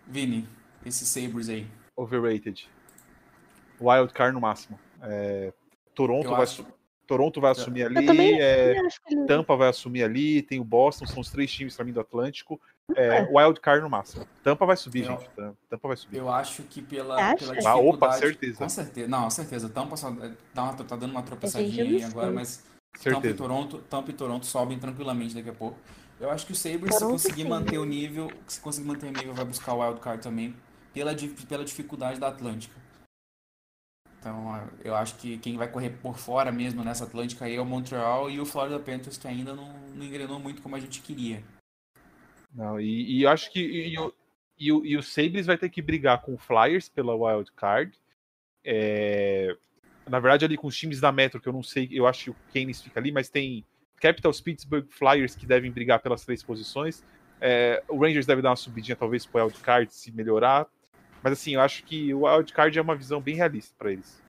[0.07, 0.47] Vini,
[0.85, 1.67] esses Sabres aí.
[1.97, 2.69] Overrated.
[3.81, 4.79] Wild card no máximo.
[5.03, 5.53] É,
[5.95, 6.67] Toronto, Eu vai, acho-
[7.07, 8.07] Toronto vai assumir Eu ali.
[8.07, 8.75] também é,
[9.27, 12.61] Tampa vai assumir ali, tem o Boston, são os três times pra mim do Atlântico.
[12.97, 14.27] É, wild card no máximo.
[14.43, 15.29] Tampa vai subir, Eu- gente.
[15.31, 16.17] Tam- Tampa vai subir.
[16.19, 17.81] Eu acho que pela, pela Ah, dificuldade...
[17.89, 18.59] opa, certeza.
[18.59, 19.09] Com certeza.
[19.09, 19.69] Não, certeza.
[19.69, 20.11] Tampa só
[20.53, 22.65] dá uma, tá dando uma tropeçadinha aí agora, mas
[23.03, 23.35] Tampa e.
[23.35, 25.79] Toronto, Tampa e Toronto sobem tranquilamente daqui a pouco.
[26.21, 27.49] Eu acho que o Sabres, se conseguir sim.
[27.49, 30.55] manter o nível, se conseguir manter o nível, vai buscar o Wild Card também,
[30.93, 31.13] pela,
[31.49, 32.75] pela dificuldade da Atlântica.
[34.21, 37.61] Então, ah, eu acho que quem vai correr por fora mesmo nessa Atlântica aí é
[37.61, 41.01] o Montreal e o Florida Panthers, que ainda não, não engrenou muito como a gente
[41.01, 41.43] queria.
[42.55, 43.61] Não, e, e eu acho que.
[43.61, 44.13] E, o-
[44.59, 47.93] e, o- e o Sabres vai ter que brigar com o Flyers pela wild card.
[48.65, 49.57] É,
[50.09, 52.31] na verdade, ali com os times da Metro, que eu não sei, eu acho que
[52.31, 53.65] o Keynes fica ali, mas tem
[54.01, 57.05] Capitals, Pittsburgh, Flyers que devem brigar pelas três posições.
[57.41, 60.67] É, o Rangers deve dar uma subidinha, talvez, pro wild card se melhorar.
[61.23, 64.23] Mas assim, eu acho que o wild card é uma visão bem realista para eles.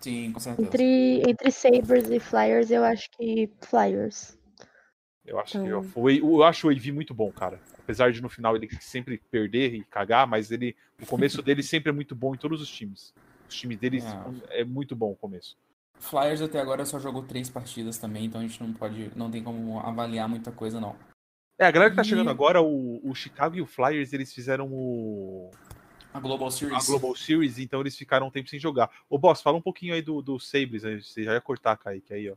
[0.00, 0.68] Sim, com certeza.
[0.68, 4.36] Entre, entre Sabres e Flyers, eu acho que Flyers.
[5.26, 7.60] Eu acho que Então- foi, eu acho o AV muito bom, cara.
[7.78, 11.90] Apesar de no final ele sempre perder e cagar, mas ele o começo dele sempre
[11.90, 13.12] é muito bom em todos os times.
[13.48, 14.04] Os times deles
[14.50, 15.56] é, muito bom o começo.
[15.98, 19.42] Flyers até agora só jogou três partidas também, então a gente não pode, não tem
[19.42, 20.94] como avaliar muita coisa não.
[21.58, 24.32] É, a galera que tá E- chegando agora, o, o Chicago e o Flyers, eles
[24.32, 25.50] fizeram o
[26.12, 26.86] A Global a Series.
[26.86, 28.90] Global Series, então eles ficaram um tempo sem jogar.
[29.08, 32.12] Ô, Boss, fala um pouquinho aí do, do Sabres, aí, você já ia cortar, Kaique,
[32.12, 32.34] aí, ó.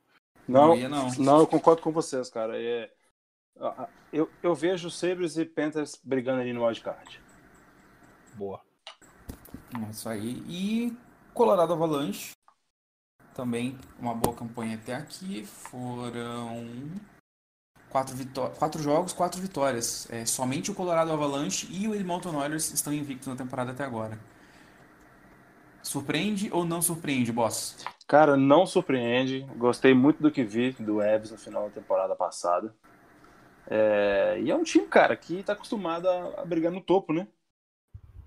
[0.50, 1.10] Não, Não ia, não.
[1.20, 2.60] não, eu concordo com vocês, cara.
[2.60, 2.91] É,
[4.12, 7.22] eu, eu vejo Sabres e Panthers brigando ali no wildcard.
[8.34, 8.62] Boa.
[9.76, 10.43] É isso aí.
[10.47, 10.97] E
[11.34, 12.32] Colorado Avalanche.
[13.34, 15.45] Também uma boa campanha até aqui.
[15.45, 16.89] Foram
[17.89, 20.10] quatro, vitó- quatro jogos, quatro vitórias.
[20.12, 24.20] É, somente o Colorado Avalanche e o Edmonton Oilers estão invictos na temporada até agora.
[25.82, 27.78] Surpreende ou não surpreende, boss?
[28.08, 29.42] Cara, não surpreende.
[29.56, 32.74] Gostei muito do que vi do Evs no final da temporada passada.
[33.68, 37.28] É, e é um time, cara, que tá acostumado a, brigar no topo, né?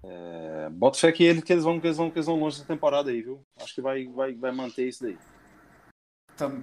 [0.05, 2.57] É, bota fé que, ele, que, eles vão, que, eles vão, que eles vão longe
[2.57, 3.45] essa temporada aí, viu?
[3.61, 5.19] Acho que vai, vai, vai manter isso daí.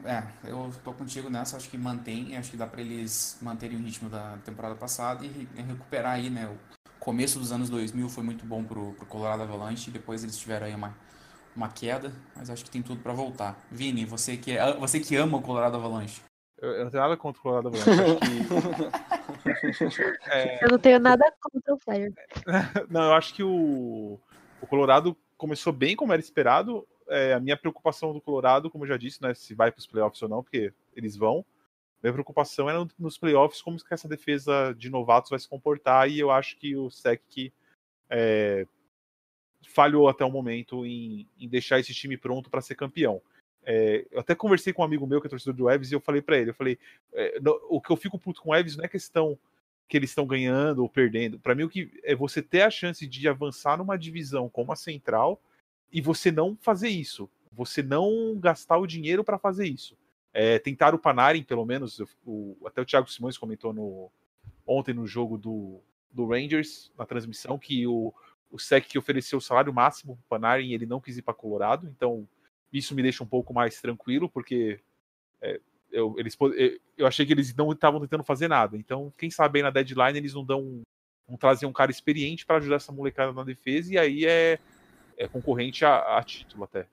[0.05, 3.81] É, eu tô contigo nessa, acho que mantém, acho que dá pra eles manterem o
[3.81, 6.53] ritmo da temporada passada e re- recuperar aí, né?
[7.09, 10.75] Começo dos anos 2000 foi muito bom pro, pro Colorado Avalanche, depois eles tiveram aí
[10.75, 10.95] uma,
[11.55, 13.59] uma queda, mas acho que tem tudo pra voltar.
[13.71, 16.21] Vini, você que, é, você que ama o Colorado Avalanche.
[16.61, 17.89] Eu, eu não tenho nada contra o Colorado Avalanche.
[19.83, 20.19] acho que.
[20.29, 22.13] É, Eu não tenho nada contra o Flyers.
[22.91, 24.19] Não, eu acho que o,
[24.61, 26.87] o Colorado começou bem como era esperado.
[27.07, 29.87] É, a minha preocupação do Colorado, como eu já disse, né, se vai para os
[29.87, 31.43] playoffs ou não, porque eles vão.
[32.01, 36.19] Minha preocupação era nos playoffs como que essa defesa de novatos vai se comportar e
[36.19, 37.51] eu acho que o Sec
[38.09, 38.65] é,
[39.67, 43.21] falhou até o momento em, em deixar esse time pronto para ser campeão.
[43.63, 45.99] É, eu até conversei com um amigo meu que é torcedor do Evs e eu
[45.99, 46.79] falei para ele, eu falei,
[47.13, 49.37] é, no- o que eu fico puto com o Evs não é questão
[49.87, 51.39] que eles estão ganhando ou perdendo.
[51.39, 54.75] Para mim, o que é você ter a chance de avançar numa divisão como a
[54.75, 55.41] Central
[55.91, 57.29] e você não fazer isso.
[57.51, 59.97] Você não gastar o dinheiro para fazer isso.
[60.33, 64.11] É, tentar o Panarin, pelo menos, o- até o Thiago Simões comentou no,
[64.65, 68.13] ontem no jogo do, do Rangers, na transmissão, que o,
[68.51, 71.87] o SEC que ofereceu o salário máximo pro Panarin ele não quis ir para Colorado.
[71.87, 72.27] Então,
[72.71, 74.79] isso me deixa um pouco mais tranquilo, porque
[75.41, 75.59] é,
[75.91, 76.37] eu, eles,
[76.97, 78.77] eu- achei que eles não estavam tentando fazer nada.
[78.77, 80.81] Então, quem sabe na deadline eles não dão
[81.27, 84.59] vão trazer um cara experiente para ajudar essa molecada na defesa e aí é,
[85.15, 86.87] é concorrente a, a título até.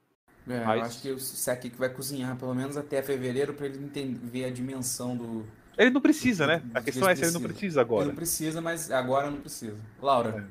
[0.49, 3.67] É, Mas- Eu acho que o Sec que vai cozinhar pelo menos até fevereiro pra
[3.67, 5.45] ele entender, ver a dimensão do.
[5.77, 6.63] Ele não precisa, né?
[6.75, 8.07] A questão é se ele não precisa Ele agora.
[8.07, 9.77] não precisa, mas agora não precisa.
[10.01, 10.49] Laura,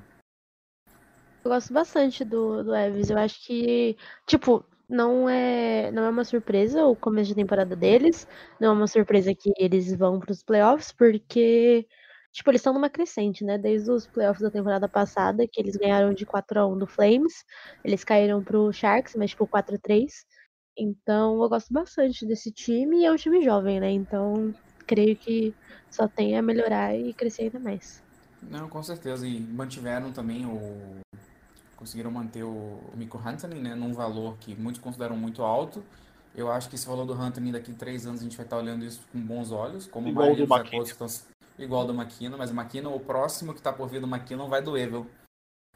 [1.44, 3.10] Eu gosto bastante do, do Evans.
[3.10, 3.96] Eu acho que,
[4.28, 8.28] tipo, não é, não é uma surpresa o começo de temporada deles.
[8.60, 11.88] Não é uma surpresa que eles vão para os playoffs, porque,
[12.36, 13.58] tipo, eles estão numa crescente, né?
[13.58, 17.46] Desde os playoffs da temporada passada, que eles ganharam de 4 a 1 do Flames.
[17.84, 20.26] Eles caíram pro Sharks, mas, tipo, 4 a 3
[20.78, 23.90] Então, eu gosto bastante desse time e é um time jovem, né?
[23.90, 24.54] Então,
[24.86, 25.56] creio que
[25.90, 28.04] só tem a melhorar e crescer ainda mais.
[28.42, 29.26] Não, com certeza.
[29.26, 31.00] E mantiveram também o.
[31.78, 33.76] Conseguiram manter o, o Mikko Huntley, né?
[33.76, 35.82] Num valor que muitos consideram muito alto.
[36.36, 38.58] Eu acho que esse valor do Huntley daqui a três anos a gente vai estar
[38.58, 39.88] olhando isso com bons olhos.
[39.88, 41.26] Como Igual maioria do dos acordos
[41.58, 44.62] Igual do McKinnon, mas o McKinnon, o próximo que tá por vir do McKinnon vai
[44.62, 45.10] doer, viu?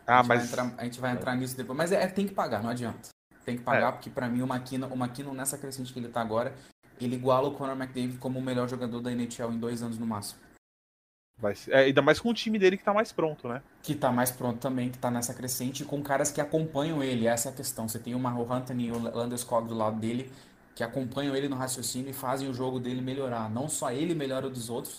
[0.06, 1.78] Ah, a, mas entrar, a gente vai entrar nisso depois.
[1.78, 3.10] Mas é, tem que pagar, não adianta.
[3.46, 6.20] Tem que pagar, porque pra mim o McKinnon, o McKinnon nessa crescente que ele tá
[6.22, 6.54] agora,
[7.00, 10.06] ele iguala o Conor McDavid como o melhor jogador da NHL em dois anos no
[10.06, 10.40] máximo.
[11.38, 13.62] vai ser- é, ainda mais com o time dele que tá mais pronto, né?
[13.82, 17.28] Que tá mais pronto também, que tá nessa crescente, e com caras que acompanham ele.
[17.28, 17.88] Essa é a questão.
[17.88, 20.30] Você tem o Marro Anthony e o Landeskog do lado dele,
[20.76, 23.50] que acompanham ele no raciocínio e fazem o jogo dele melhorar.
[23.50, 24.98] Não só ele melhora o dos outros,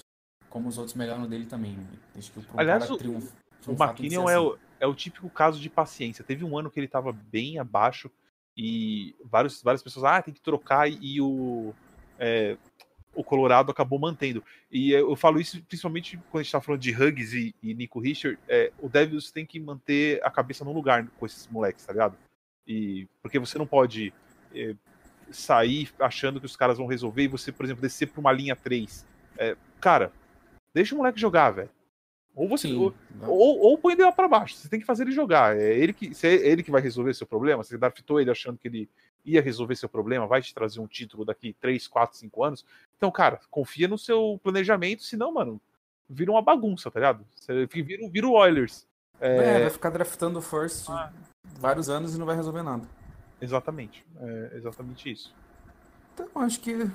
[0.50, 1.78] como os outros melhoram o dele também.
[2.18, 3.32] Acho que pra um Aliás, o- triunf-
[3.66, 4.44] O que McKinnon é assim.
[4.46, 6.24] o, é o típico caso de paciência.
[6.24, 8.10] Teve um ano que ele tava bem abaixo
[8.56, 11.72] e vários, várias pessoas, ah, tem que trocar e, e o,
[12.18, 12.56] é,
[13.14, 14.42] o Colorado acabou mantendo.
[14.70, 18.00] E eu falo isso principalmente quando a gente tá falando de Huggs e, e Nico
[18.00, 21.92] Richard, é, o Devils tem que manter a cabeça no lugar com esses moleques, tá
[21.92, 22.16] ligado?
[22.66, 24.12] E, porque você não pode
[24.54, 24.74] é,
[25.30, 28.56] sair achando que os caras vão resolver e você, por exemplo, descer pra uma linha
[28.56, 29.06] 3.
[29.38, 30.12] É, cara,
[30.74, 31.70] deixa o moleque jogar, velho.
[32.34, 32.68] Ou você.
[32.68, 32.76] Sim.
[32.78, 32.94] ou-
[33.26, 34.54] ou, ou põe ele lá pra baixo.
[34.54, 35.56] Você tem que fazer ele jogar.
[35.56, 37.62] É ele que, se é ele que vai resolver seu problema.
[37.62, 38.88] Você draftou ele achando que ele
[39.24, 42.64] ia resolver seu problema, vai te trazer um título daqui 3, 4, 5 anos.
[42.96, 45.60] Então, cara, confia no seu planejamento, senão, mano,
[46.08, 47.26] vira uma bagunça, tá ligado?
[47.34, 48.86] Você vira, vira o Oilers.
[49.20, 50.86] É, vai ficar draftando first
[51.58, 52.88] vários anos e não vai resolver nada.
[53.40, 54.06] Exatamente.
[54.18, 55.34] É exatamente isso.
[56.14, 56.90] Então, acho que.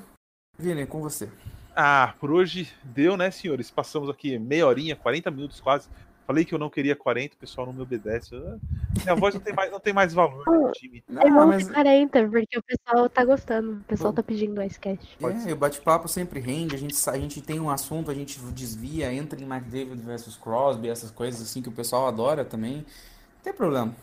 [0.57, 1.29] Vini, é com você.
[1.75, 3.69] Ah, por hoje deu, né, senhores?
[3.69, 5.89] Passamos aqui meia horinha, 40 minutos quase.
[6.25, 8.33] Falei que eu não queria 40, o pessoal não me obedece.
[8.35, 8.57] Ah,
[9.03, 11.03] Minha voz não tem mais, não tem mais valor no time.
[11.09, 13.73] É bom mas ter 40, porque o pessoal tá gostando.
[13.73, 15.17] O pessoal tá pedindo o Icecast.
[15.19, 15.53] Pode é, ser.
[15.53, 19.39] o bate-papo sempre rende, a gente, a gente tem um assunto, a gente desvia, entra
[19.39, 22.77] em McDavid versus Crosby, essas coisas assim que o pessoal adora também.
[22.77, 23.93] Não tem problema.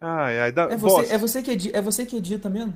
[0.00, 1.08] Ai, ai, dá, É boss.
[1.08, 2.72] você, é você, que, edi- é você que edita mesmo?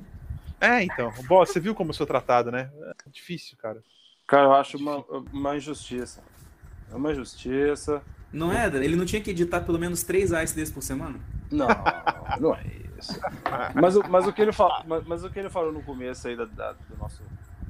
[0.61, 1.11] É, então.
[1.27, 2.69] Boss, você viu como eu sou tratado, né?
[3.05, 3.81] É difícil, cara.
[4.29, 5.03] Cara, eu acho uma,
[5.33, 6.21] uma injustiça.
[6.91, 8.01] É uma injustiça.
[8.31, 11.19] Não é, Ele não tinha que editar pelo menos três ice desse por semana?
[11.51, 11.67] Não,
[12.39, 12.63] não é
[12.99, 13.19] isso.
[13.73, 16.27] Mas, o- mas, o que ele fala, mas, mas o que ele falou no começo
[16.27, 17.23] aí da, da, do nosso,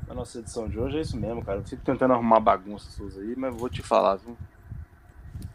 [0.05, 1.60] da nossa edição de hoje é isso mesmo, cara.
[1.60, 4.38] Eu fico tentando arrumar bagunça suas aí, mas vou te falar, viu?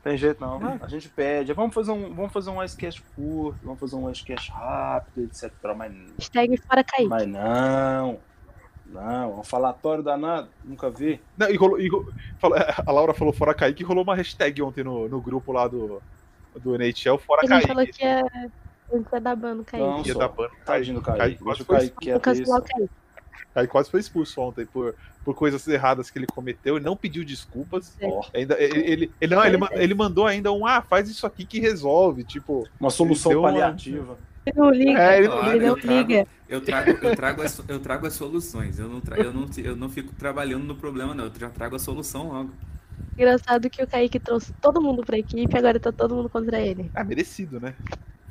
[0.02, 0.78] Tem jeito não.
[0.82, 1.52] A gente pede.
[1.52, 5.52] Vamos fazer um, vamos fazer um icecast curto, vamos fazer um icecast rápido, etc.
[5.76, 8.18] Mas, Hashtag fora mas não.
[8.94, 11.20] Não, um falatório danado, nunca vi.
[11.36, 14.62] Não, e rolou- e ro- falou- a Laura falou fora Kaique e rolou uma hashtag
[14.62, 16.00] ontem no, no grupo lá do,
[16.56, 17.66] do NHL, fora A gente Kaique.
[17.66, 18.50] falou que ia,
[19.12, 19.84] ia dar ban no Kaique.
[19.86, 20.18] Não, Ia só.
[20.20, 20.92] dar ban no Kaique.
[20.92, 21.42] Do Kaique.
[21.42, 22.90] Quase foi, Kaique.
[23.52, 27.96] Kaique quase expulso ontem por, por coisas erradas que ele cometeu e não pediu desculpas.
[28.00, 28.08] É.
[28.34, 31.58] Ainda, ele, ele, ele- não, ele, ele mandou ainda um, ah, faz isso aqui que
[31.60, 32.68] resolve, tipo...
[32.80, 34.18] uma solução Ele deu uma- paliativa.
[34.46, 35.00] Ele não liga.
[35.02, 36.26] É, ele Claro, ele não eu trago- liga.
[36.48, 38.78] Eu trago, eu trago, as, eu trago as soluções.
[38.78, 41.24] Eu não, tra- eu, não, eu não fico trabalhando no problema, não.
[41.24, 42.50] Eu já trago a solução logo.
[43.14, 46.60] Engraçado que o Kaique trouxe todo mundo pra equipe e agora tá todo mundo contra
[46.60, 46.90] ele.
[46.94, 47.74] É merecido, né?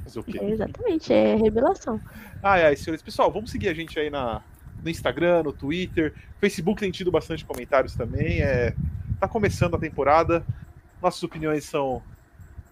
[0.03, 0.37] Fazer o quê?
[0.39, 1.99] É, exatamente, é revelação.
[2.41, 3.01] Ai, ai, senhores.
[3.01, 4.41] Pessoal, vamos seguir a gente aí na,
[4.83, 6.13] no Instagram, no Twitter.
[6.39, 8.41] Facebook tem tido bastante comentários também.
[8.41, 8.75] É,
[9.19, 10.45] tá começando a temporada.
[11.01, 12.01] Nossas opiniões são,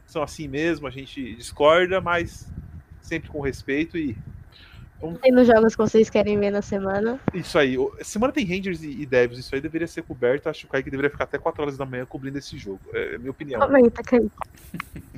[0.06, 0.86] são assim mesmo.
[0.88, 2.46] A gente discorda, mas
[3.02, 3.98] sempre com respeito.
[3.98, 4.18] E
[5.22, 7.20] Tem nos jogos que vocês querem ver na semana.
[7.34, 7.76] isso aí.
[8.04, 9.40] Semana tem Rangers e, e Devils.
[9.40, 10.48] Isso aí deveria ser coberto.
[10.50, 12.80] Acho que o Kaique deveria ficar até 4 horas da manhã cobrindo esse jogo.
[12.94, 13.60] É, é minha opinião.
[13.60, 14.30] Comenta, Kaique.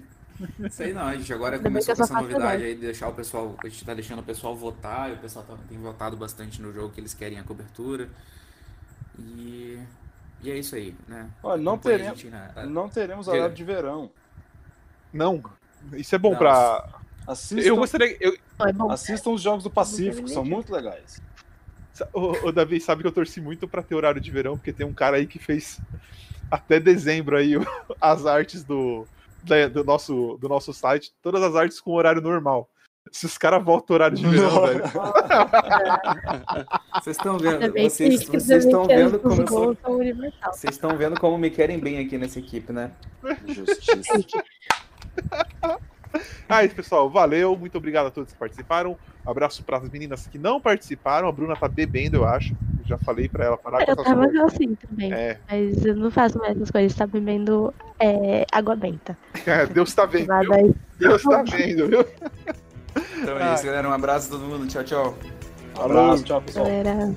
[0.60, 2.64] Isso aí não, a gente agora Ainda bem começou com essa novidade live.
[2.66, 3.56] aí de deixar o pessoal.
[3.64, 6.74] A gente tá deixando o pessoal votar e o pessoal tá- tem votado bastante no
[6.74, 8.10] jogo que eles querem a cobertura.
[9.20, 9.80] E.
[10.42, 11.30] E é isso aí, né?
[11.42, 14.12] Olha, não a teremos, gente na- não teremos horário de verão.
[15.14, 15.42] Não.
[15.94, 16.90] Isso é bom Não, pra.
[17.28, 18.18] Assistam, Eu gostaria.
[18.20, 21.22] Eu, é assistam os Jogos do Pacífico, são muito legais.
[22.12, 24.86] O, o Davi sabe que eu torci muito pra ter horário de verão, porque tem
[24.86, 25.80] um cara aí que fez
[26.50, 27.54] até dezembro aí
[28.02, 29.06] as artes do,
[29.44, 32.68] da- do, nosso, do nosso site, todas as artes com horário normal.
[33.12, 34.84] Se os caras voltam ao horário de verão, velho.
[37.04, 39.78] Vocês estão vendo, vocês, vocês estão vendo como sou,
[40.54, 42.92] vocês estão vendo como me querem bem aqui nessa equipe, né?
[43.46, 44.14] Justiça.
[46.48, 47.56] Aí, pessoal, valeu.
[47.58, 48.98] Muito obrigado a todos que participaram.
[49.26, 51.28] Abraço para as meninas que não participaram.
[51.28, 52.54] A Bruna tá bebendo, eu acho.
[52.82, 54.42] Eu já falei pra ela parar com Eu essas tava coisas.
[54.54, 55.14] assim também.
[55.14, 56.96] É, Mas eu não faço mais essas coisas.
[56.98, 59.18] Tá bebendo é, água benta.
[59.46, 60.28] é, Deus tá vendo.
[60.42, 60.76] Viu?
[61.00, 62.06] Deus tá vendo, viu?
[63.22, 63.88] Então é isso, galera.
[63.90, 64.68] Um abraço a todo mundo.
[64.68, 65.18] Tchau, tchau.
[65.80, 66.66] Um abraço, tchau, pessoal.
[66.66, 67.16] Galera.